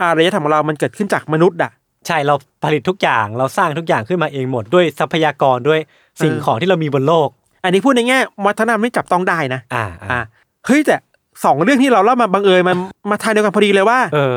[0.00, 1.72] อารยธรรมของเรามันเกิดขึ้นจากมนุษย์อะ
[2.06, 5.80] ใช่เราผลิตทุกอย่างเราสร้างทุกอย่างขึ้นมาเองหมดด้วยทรัพยากรด้วย
[6.22, 7.28] สิ่งเออของที่เรามีบนโลก
[7.64, 10.20] อันนี้พูดในแง่วัฒนธรรมไม่จับต้องได้นะ อ่าอะอ่า
[10.66, 10.96] เฮ้ยแต่
[11.44, 12.76] สองเรื่องที่เราเล่ามาบังเอิญมัน
[13.10, 14.34] มาทางเดียวกันพอดีเลยว่า เออ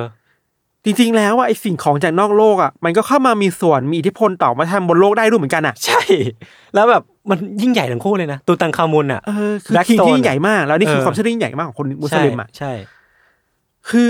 [0.86, 6.02] จริงๆ แล้วว่าไอ้สิ่งของจากนอกโลกอะมันก็เข้ามามีส่วนมีอิทธิพลต่อวัฒนธรรมบนโลกได้ด้วยเหมือนกันอะใช่
[6.76, 12.72] แล้วแบบมันยิ่งใหญ่ทั้งคู่เลยนะตูตังคามุนอะเออคือ Blackstone ที่ยิ่งใหญ่มาก แล้วนี่คือเออความเชื่อที่ยิ่งใหญ่มากของคนมุสลิมอะใช่
[13.90, 14.08] คือ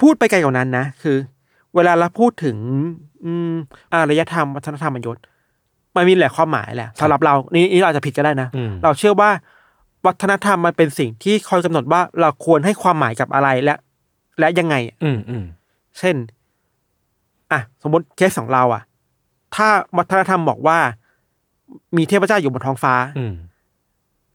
[0.00, 1.16] พูดไปไกลกว่านั้นนะคือ
[1.74, 2.56] เวลาเราพูดถึง
[3.24, 3.52] อืม
[3.92, 5.16] อารยธรรมวัฒนธรรมมยศ
[5.96, 9.30] มันมีหลายความหมายแหละสำหรับเรานี่นี่เราอาจจะผิดก็ได้นะอืมเราเชื่อว่า
[10.06, 13.74] วัฒนธรรมมันเป็นสิ่งที่คอยกำหนดว่าเราควรให้ความหมายกับอะไรและ
[14.38, 14.74] และยังไง
[15.04, 15.44] อืมอืม
[15.98, 16.16] เช่น
[17.52, 18.82] อะ สมมติเคสของเราอะ
[19.54, 19.68] ถ้า
[19.98, 20.78] วัฒนธรรมบอกว่า
[21.96, 23.34] มีเทพเจ้าอยู่บนท้องฟ้า อืม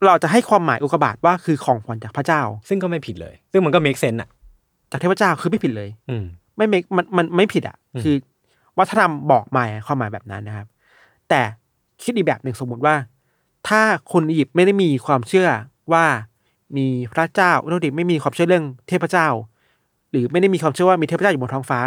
[0.05, 4.29] เราจะให้ความหมายอุกกาบาตว่าคือของขวัญจากพระเจ้า ซึ่งก็ไม่ผิดเลย ซึ่งมันก็ make sense อะ
[4.91, 6.25] จากเทพเจ้าคือไม่ผิดเลย อืม
[6.55, 8.15] ไม่ไม่มันมันไม่ผิดอะ อืม คือ
[8.77, 10.67] วัฒนธรรมบอกมาความหมายแบบนั้นนะครับ
[11.29, 11.41] แต่
[12.03, 12.95] คิดอีกแบบหนึ่งสมมติว่า
[13.67, 13.81] ถ้า
[14.11, 15.49] คนอียิปต์ไม่ได้มีความเชื่อ
[15.93, 16.05] ว่า
[16.77, 19.27] มีพระเจ้าอุตดิไม่มีความเชื่อเรื่องเทพเจ้า
[20.11, 21.79] หรือไม่ได้มีความเชื่อว่ามีเทพเจ้าอยู่บนท้องฟ้า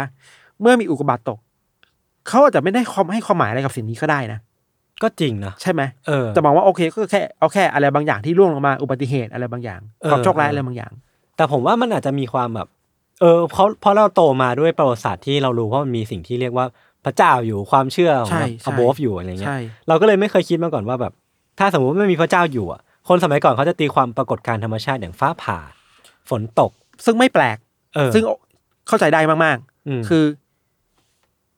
[0.61, 1.39] เมื่อมีอุกกาบาตตก
[2.27, 4.39] เขาอาจจะไม่ได้ความให้ความหมายอะไรกับสิ่งนี้ก็ได้นะ
[5.03, 10.91] ก็จริงนะใช่ไหมเออ จะมองว่าโอเคก็แค่เอาแค่อะไรบางอย่างที่ร่วงลงมาอุบัติเหตุอะไรบางอย่างเออความโชคร้ายอะไรบางอย่าง
[11.37, 12.67] แต่ผมว่ามันอาจจะมีความแบบ
[13.21, 16.65] เออเพราะเพราะเราโตมาด้วยประวัติศาสตร์ที่เรารู้ว่ามันมีสิ่งที่เรียกว่า
[17.05, 19.57] พระเจ้าอยู่ความเชื่อของใช่แบบใช่ above อยู่อะไรเงี้ย ใช่
[19.87, 21.13] เราก็เลยไม่เคยคิดมาก่อนว่าแบบ
[21.59, 25.59] ถ้าสมมติว่าไม่มีพระเจ้าอยู่อะ คนสมัยก่อนเขาจะตีความปรากฏการณ์ธรรมชาติอย่างฟ้าผ่า
[26.29, 26.71] ฝนตก
[27.05, 27.62] ซึ่งไม่แปลกเออ
[28.15, 28.23] ซึ่ง
[28.87, 30.23] เข้าใจได้มากอืมๆคือ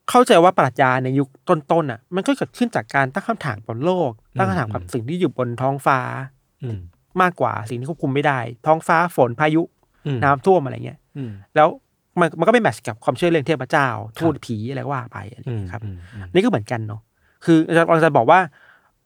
[0.09, 5.99] เข้าใจว่าปรัชญาในยุคต้นๆอะ มันก็เกิดขึ้นจากการตั้งคำถามบนโลก ตั้งคำถามกับสิ่งที่อยู่บนท้องฟ้า
[6.63, 6.79] อืม
[7.21, 9.61] มากกว่าสิ่งที่ควบคุมไม่ได้ ท้องฟ้าฝนพายุ
[10.05, 11.67] อืมน้ำท่วมอะไรเงี้ยอืมแล้ว
[12.19, 13.87] มันมันก็ไม่แมทช์กับความเชื่อเรื่องเทพเจ้า
[14.19, 17.01] ทูตผีอะไรก็ว่าไปอะไรอืมเงี้ยครับอืมอืมนี่ก็เหมือนกันเนาะ
[17.45, 18.39] คืออาจารย์จะบอกว่า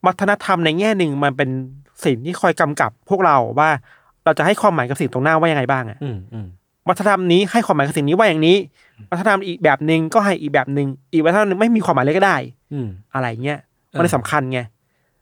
[0.06, 1.50] วัฒนธรรมในแง่หนึ่งมันเป็น
[2.06, 3.70] สิ่งที่คอยกำกับพวกเราว่า
[4.26, 6.48] เราจะให้ความหมายกับสิ่งตรงหน้าว่ายังไงบ้างอะอืมอืม
[6.90, 8.58] วัฒนธรรมนี้ให้ความหมายกับสิ่งนี้ว่าอย่างนี้
[9.10, 12.36] วัฒนธรรมอีกแบบหนึ่งก็ให้อีกแบบหนึ่งอีกวัฒนธรรมหนึ่งไม่มีความหมายเลยก็ได้
[12.74, 13.60] อืม อะไรเงี้ย
[13.90, 14.60] เออมันเลยสำคัญไง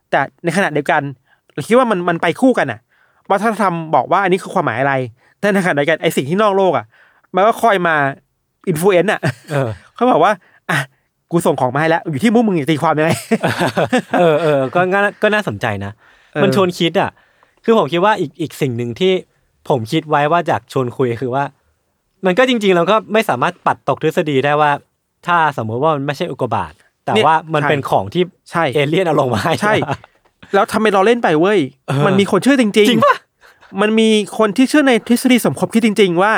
[0.10, 1.02] แต่ในขณะเดียวกัน
[1.54, 2.80] เราคิดว่ามันมันไปคู่กันอะ
[3.32, 4.94] วัฒนธรรมบอกว่าอันนี้คือความหมายอะไร
[5.40, 6.86] แต่ในขณะเดียวกันไอสิ่งที่นอกโลกอะ
[7.36, 7.96] มันก็คอยมา
[8.70, 10.32] อินฟลูเอนซ์อะเออ เขาบอกว่า
[10.70, 10.78] อะ
[11.32, 13.12] กูส่งของมาให้แล้ว อยู่ที่มุกมึงจะตีความยังไง
[14.20, 15.92] เออเออก็ง่าก็น่าสนใจนะ
[16.34, 17.10] เออ มันชวนคิดอะ
[17.64, 19.12] คือผมคิดว่าอีกอีกสิ่งหนึ่งที่
[19.70, 21.44] ผมคิดไว้ว่าจากชวนคุยคือว่า
[22.26, 24.72] มันก็จริงๆเราก็ไม่สามารถปัดตกทฤษฎีได้ว่า
[25.28, 29.76] ถ้าสมมติว่ามันไม่ใช่อุกกาบาตแต่เนี่ยว่ามันใช่เป็นของที่ใช่เอเลี่ยนเอาลงมาให้ใช่
[30.54, 33.16] แล้วทำไมเราเล่นไปเว้ยเออมันมีคนเชื่อจริงจริงปะ
[33.82, 36.34] มันมีคนที่เชื่อในทฤษฎีสมคบคิดจริง ๆ ว่า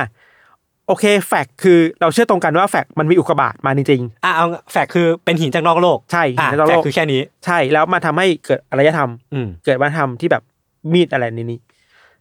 [0.88, 10.44] โอเค แฟกต์คือเราเชื่อตรงกันว่าแฟกต์มันมีอุกกาบาตมาจริงอะเอาแฟกต์คือเป็นหินจากนอกโลกใช่อะหินจากนอกแฟโลกกต์คือแค่นี้ๆใช่แล้วมาทำให้เกิดอารยธรรมอืมเกิดวัฒนธรรมที่แบบ
[10.94, 11.60] มีดอะไรในนี้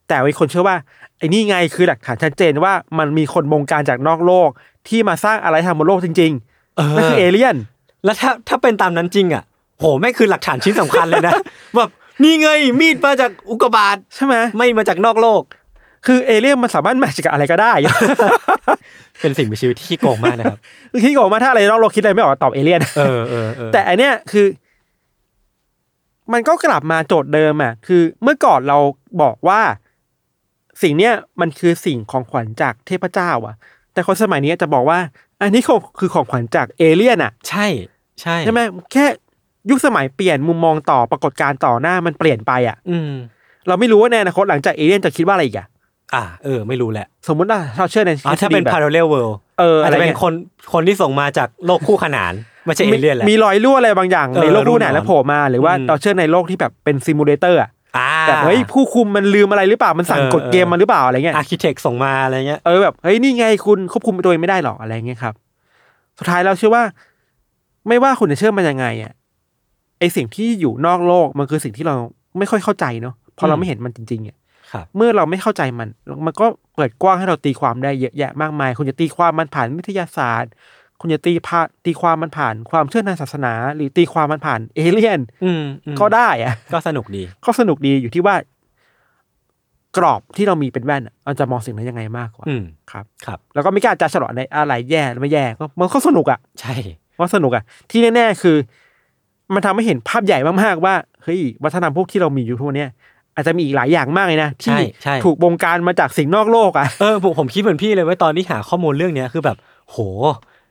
[0.08, 0.76] แต่มีคนเชื่อว่า
[1.18, 4.50] ไอ้นี่ไงคือหลักฐานชัดเจนว่ามันมีคนบงการจากนอกโลก
[4.88, 6.32] ที่มาสร้างอะไรทำบนโลกจริง
[6.76, 7.56] เออๆนั่นคือเอเลี่ยน
[8.04, 9.42] แล้วถ้าถ้าเป็นตามนั้นจริงอะ
[9.78, 11.32] โหแม่งคือหลักฐานชิ้นสำคัญเลยนะ
[11.76, 11.90] แบบ
[12.22, 12.48] นี่ไง
[12.80, 15.42] มีดมาจากอุกกาบาตใช่ไหมไม่มาจากนอกโลก
[16.06, 17.72] คือเอเลี่ยนมันสามารถแมทช์กับอะไรก็ได้
[19.20, 20.58] เป็นสิ่งมีชีวิตที่ขี้โกงมากนะครับ
[20.92, 24.46] คือคิดออกมาถ้าอะไรนอกโลกคิดอะไรไม่ออกตอบเอเลี่ยนเออเออเออแต่อันเนี้ยคือ
[26.32, 28.78] มันก็กลับมาโจทย์เดิมอะคือเมื่อก่อนเรา
[29.22, 29.60] บอกว่า
[30.82, 33.56] สิ่งเนี้ยมันคือสิ่งของขวัญจากเทพเจ้าอะ
[33.92, 34.98] แต่คนสมัยนี้จะบอกว่า
[35.42, 37.66] อันนี้ของคือของขวัญจากเอเลี่ยนอะ ใช่
[38.20, 38.60] ใช่ใช่ไหม
[38.92, 39.06] แค่
[39.70, 43.12] ยุคสมัยเปลี่ยนมุมมองต่อปรากฏการณ์ต่อหน้ามันเปลี่ยนไปอะ อืม
[43.66, 45.66] เราไม่รู้ว่าในอนาคตหลังจากเอเลี่ยนจะคิดว่าอะไรอีกอะ
[46.14, 50.32] อ่าเออไม่รู้แหละ สมมติว่าเราเชื่อในอ๋อถ้าเป็นทฤษฎีแบบ parallel world เอออาอะจไรจะเป็นเงี้ยคน
[50.72, 52.32] คนที่ส่งมาจากโลกคู่ขนาน
[52.64, 57.77] ไม่ใช่เอเลี่ยนแหละมีรอยรั่วอะไรบางอย่างเออในโลกคู่ขนานรูหนอนแล้วโผล่มาหรือว่าอืมเราเชื่อในโลกที่แบบเป็น simulator อะอ่า
[58.28, 65.34] แบบเฮ้ยผู้คุมมันลืมอะไรหรือเปล่ามันสั่งเออกดเกมมันหรือเปล่าอะไรเงี้ย architect ส่งมาอะไรเงี้ยเออแบบเฮ้ยนี่ไงคุณควบคุมตัวเองไม่ได้หรอกอะไรเงี้ยครับ
[66.18, 66.84] สุดท้ายเราเชื่อว่า
[67.88, 69.12] ไม่ว่าคุณจะเชื่อมันยังไงอะ
[69.98, 71.94] ไอสิ่งที่อยู่นอกโลกมันคือสิ่งที่เรา
[72.38, 74.36] ไม่ค่อยเข้าใจเนาะเพราะเราไม่เห็นมันจริงๆอะ
[74.72, 75.88] ครับเมื่อเราไม่เข้าใจมัน
[76.26, 80.52] มันก็เปิดกว้างให้เราตีความได้เยอะแยะมากมาย คุณจะตีความมันผ่านวิทยาศาสตร์
[81.00, 88.36] คุณจะตีพาตีความมันผ่านความเชื่อทางศาสนา หรือตีความมันผ่านเอเลี่ยนอืมอืมก็ได้อะก็สนุกดี ก็สนุกดีอยู่ที่ว่า
[89.96, 96.74] กรอบที่เรามีเป็นแว่นอะเราจะมองสิ่งนั้นยังไงมากกว่าอืมครับ ครับ แล้วก็ไม่กล้าจะฉลอดในอะไรแย่หรือไม่แย่ก็มันก็สนุกอะใช่
[97.18, 98.56] ว่าสนุกอะที่แน่ๆคือ
[99.54, 100.94] มันทำให้เห็นภาพใหญ่มากๆว่า
[101.24, 102.90] เฮ้ยวัฒนธรรมพวกที่เรามีอยู่ทุกวันเนี้ย
[103.34, 109.56] อาจจะมีอีกหลายอย่างมากเลยนะที่ใช่ใช่ถูกบงการมาจากสิ่งนอกโลกอะเออผมผมคิดเหมือนพี่เลยว่าตอนที่หาข้อมูลเรื่องเนี้ยคือแบบ
[109.90, 109.96] โห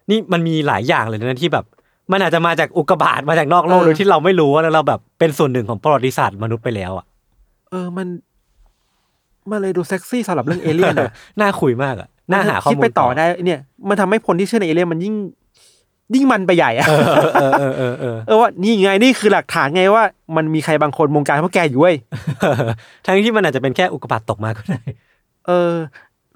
[0.09, 1.65] นี่มันมีหลายอย่างเลยนะที่แบบ
[2.11, 7.05] มันอาจจะมาจากอุกกาบาตมาจากนอกโลกเออโดยที่เราไม่รู้ว่าแล้วเราแบบเป็นส่วนหนึ่งของประวัติศาสตร์มนุษย์ไปแล้วอะ
[7.69, 8.07] เออมัน
[9.51, 15.15] มันเลยดูเซ็กซี่สำหรับเรื่องเอเลี่ยนอะน่าคุยมากอะน่าหาข้อคิดมูลไปต่อได้เนี่ย มันทำให้คนที่เชื่อในเอเลี่ยนมันยิ่ง
[16.15, 17.01] ยิ่งมันไปใหญ่อะเออ
[17.33, 20.03] เออเออเออเออเออว่านี่ไงนี่คือหลักฐานไงว่า
[20.35, 21.95] มันมีใครบางคนบงการพวกแกอยู่เว้ย
[23.05, 24.79] ทั้งที่มันอาจจะเป็นแค่อุกกาบาตตกมาก็ได้
[25.47, 25.71] เออ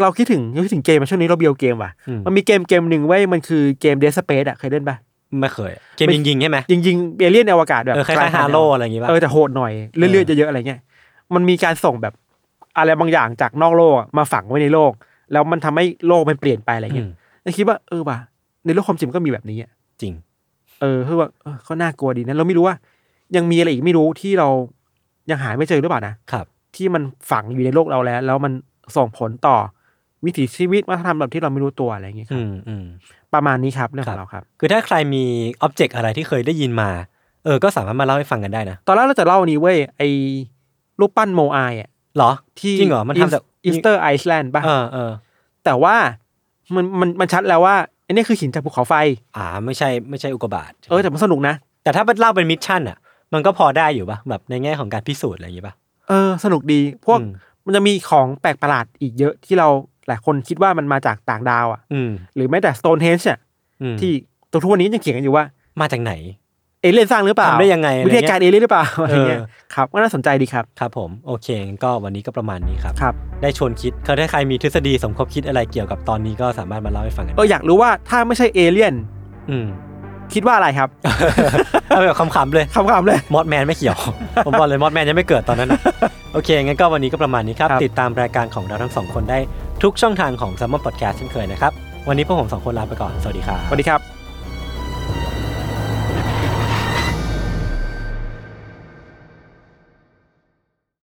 [0.01, 4.97] เราคิดถึงคิดถึงเกมมาช่วงนี้เราเบียวเกมว่ะอืมมันมีเกมเกมหนึ่งเว้ยมันคือเกม Dead Space อะเคยเล่นปะ
[5.39, 10.79] ไม่เคย เกมยิงยิงๆใช่ไหมยิงยิงๆเอเลี่ยนในอวกาศแบบเออคล้ายๆ Halo อะไรอย่างงี้ป่ะเออแต่โหดหน่อยเลือดๆเยอะๆอะไรเงี้ย
[11.33, 12.13] มันมีการส่งแบบ
[12.77, 14.91] อะไรบางอย่างจากนอกโลกอะมาฝังไว้ในโลก
[15.31, 18.17] แล้วมันทำให้โลกมันเปลี่ยนไปอะไรเงี้ยอืมแล้วคิดว่าเออว่ะ
[18.65, 19.71] ในโลกความจริงก็มีแบบนี้อะ
[20.01, 20.13] จริง
[20.81, 22.75] เออคือว่าเออก็น่ากลัวดีนะเราไม่รู้ว่า
[23.35, 24.47] ยังมีอะไรอีกไม่รู้ที่เรา
[25.29, 26.45] ยังหาไม่เจอหรือเปล่านะครับ
[26.75, 28.53] ที่มันฝังอยู่ในโลกเราแล้ว แล้วมัน
[28.95, 29.57] ส่งผลต่อ
[30.25, 32.85] วิถีชีวิตวัฒนธรรมแบบที่เราไม่รู้ตัวอะไรอย่างเงี้ยคอืรับมอืม
[33.33, 35.23] ประมาณนี้ครับเรื่องคขรัอบงเราครับ คือถ้าใครมี
[35.61, 36.89] อ็อบเจกต์อะไรที่เคยได้ยินมา
[37.45, 40.09] เออ ก็สามารถมาเล่าให้ฟังกันได้นะ ตอนแรกเราจะเล่านี้เว้ยไอ้
[40.99, 45.11] รูปปั้นโมอายอะเหรอ ที่จริงเหรอ มันทำจาก Easter Island ป่ะเออเออ
[45.65, 45.95] แต่ว่า
[46.75, 48.93] มันมันมันชัดแล้วว่าไอ้นี่คือหินจากภูเขาไฟ
[49.37, 52.97] อ่า ไม่ใช่ไม่ใช่อุกกาบาตเออแต่มันสนุกนะ แต่ถ้าเป็นเล่าเป็น mission อะ
[53.33, 55.75] มันก็พอได้อยู่ป่ะแบบในแง่ของการพิสูจน์อะไรอย่างงี้ป่ะ
[56.09, 57.31] เออ สนุกดีพวกอืม
[57.65, 59.67] มันจะมีของแปลกประหลาดอีกเยอะที่เรา
[60.07, 63.39] หลายคนคิดว่ามันมาจากต่างดาวอะอืมหรือแม้แต่ Stonehenge อะ
[63.81, 64.11] อืมที่
[64.51, 65.43] ตัวทุกวันนี้ยังเขียนกันอยู่ว่า
[65.81, 66.13] มาจากไหน
[66.81, 78.93] เอเลี่ยนสร้างหรือเปล่าทำได้ยังไงอะไรวิทยาการเอเลี่ยนหรือเปล่าอะไรเงี้ยเออครับก็น่าสนใจดีครับครับผมโอเคงั้นก็วันนี้ก็ประมาณนี้ครับครับ ได้ชวนคิดเขาถ้าใครมีทฤษฎีสมคบคิดอะไรเกี่ยวกับตอนนี้ก็สามารถมาเล่าให้ฟังกันเอออยากรู้ว่าถ้าไม่ใช่เอเลี่ยน
[79.49, 79.67] อืม
[80.33, 80.89] คิดว่าอะไรครับ
[81.87, 83.97] เอาแบบขำๆเลยคำๆเลยมอดแมนไม่เกี่ยว
[84.45, 85.81] ผมบอกเลยมอดแมนยังไม่เกิดตอนนั้นนะ
[86.33, 89.39] โอเคงั้นก็วันนี้ก็ประมาณนี้ครับครับติดตามรายการของเราทั้งสองคนได้
[89.83, 91.71] ทุกช่องทางของซัมมอนพอดแคสต์เช่นเคยนะครับ
[92.07, 94.01] วันนี้พวกผมสองคนลาไปก่อน สวัสดีครับ สวัสดีครับ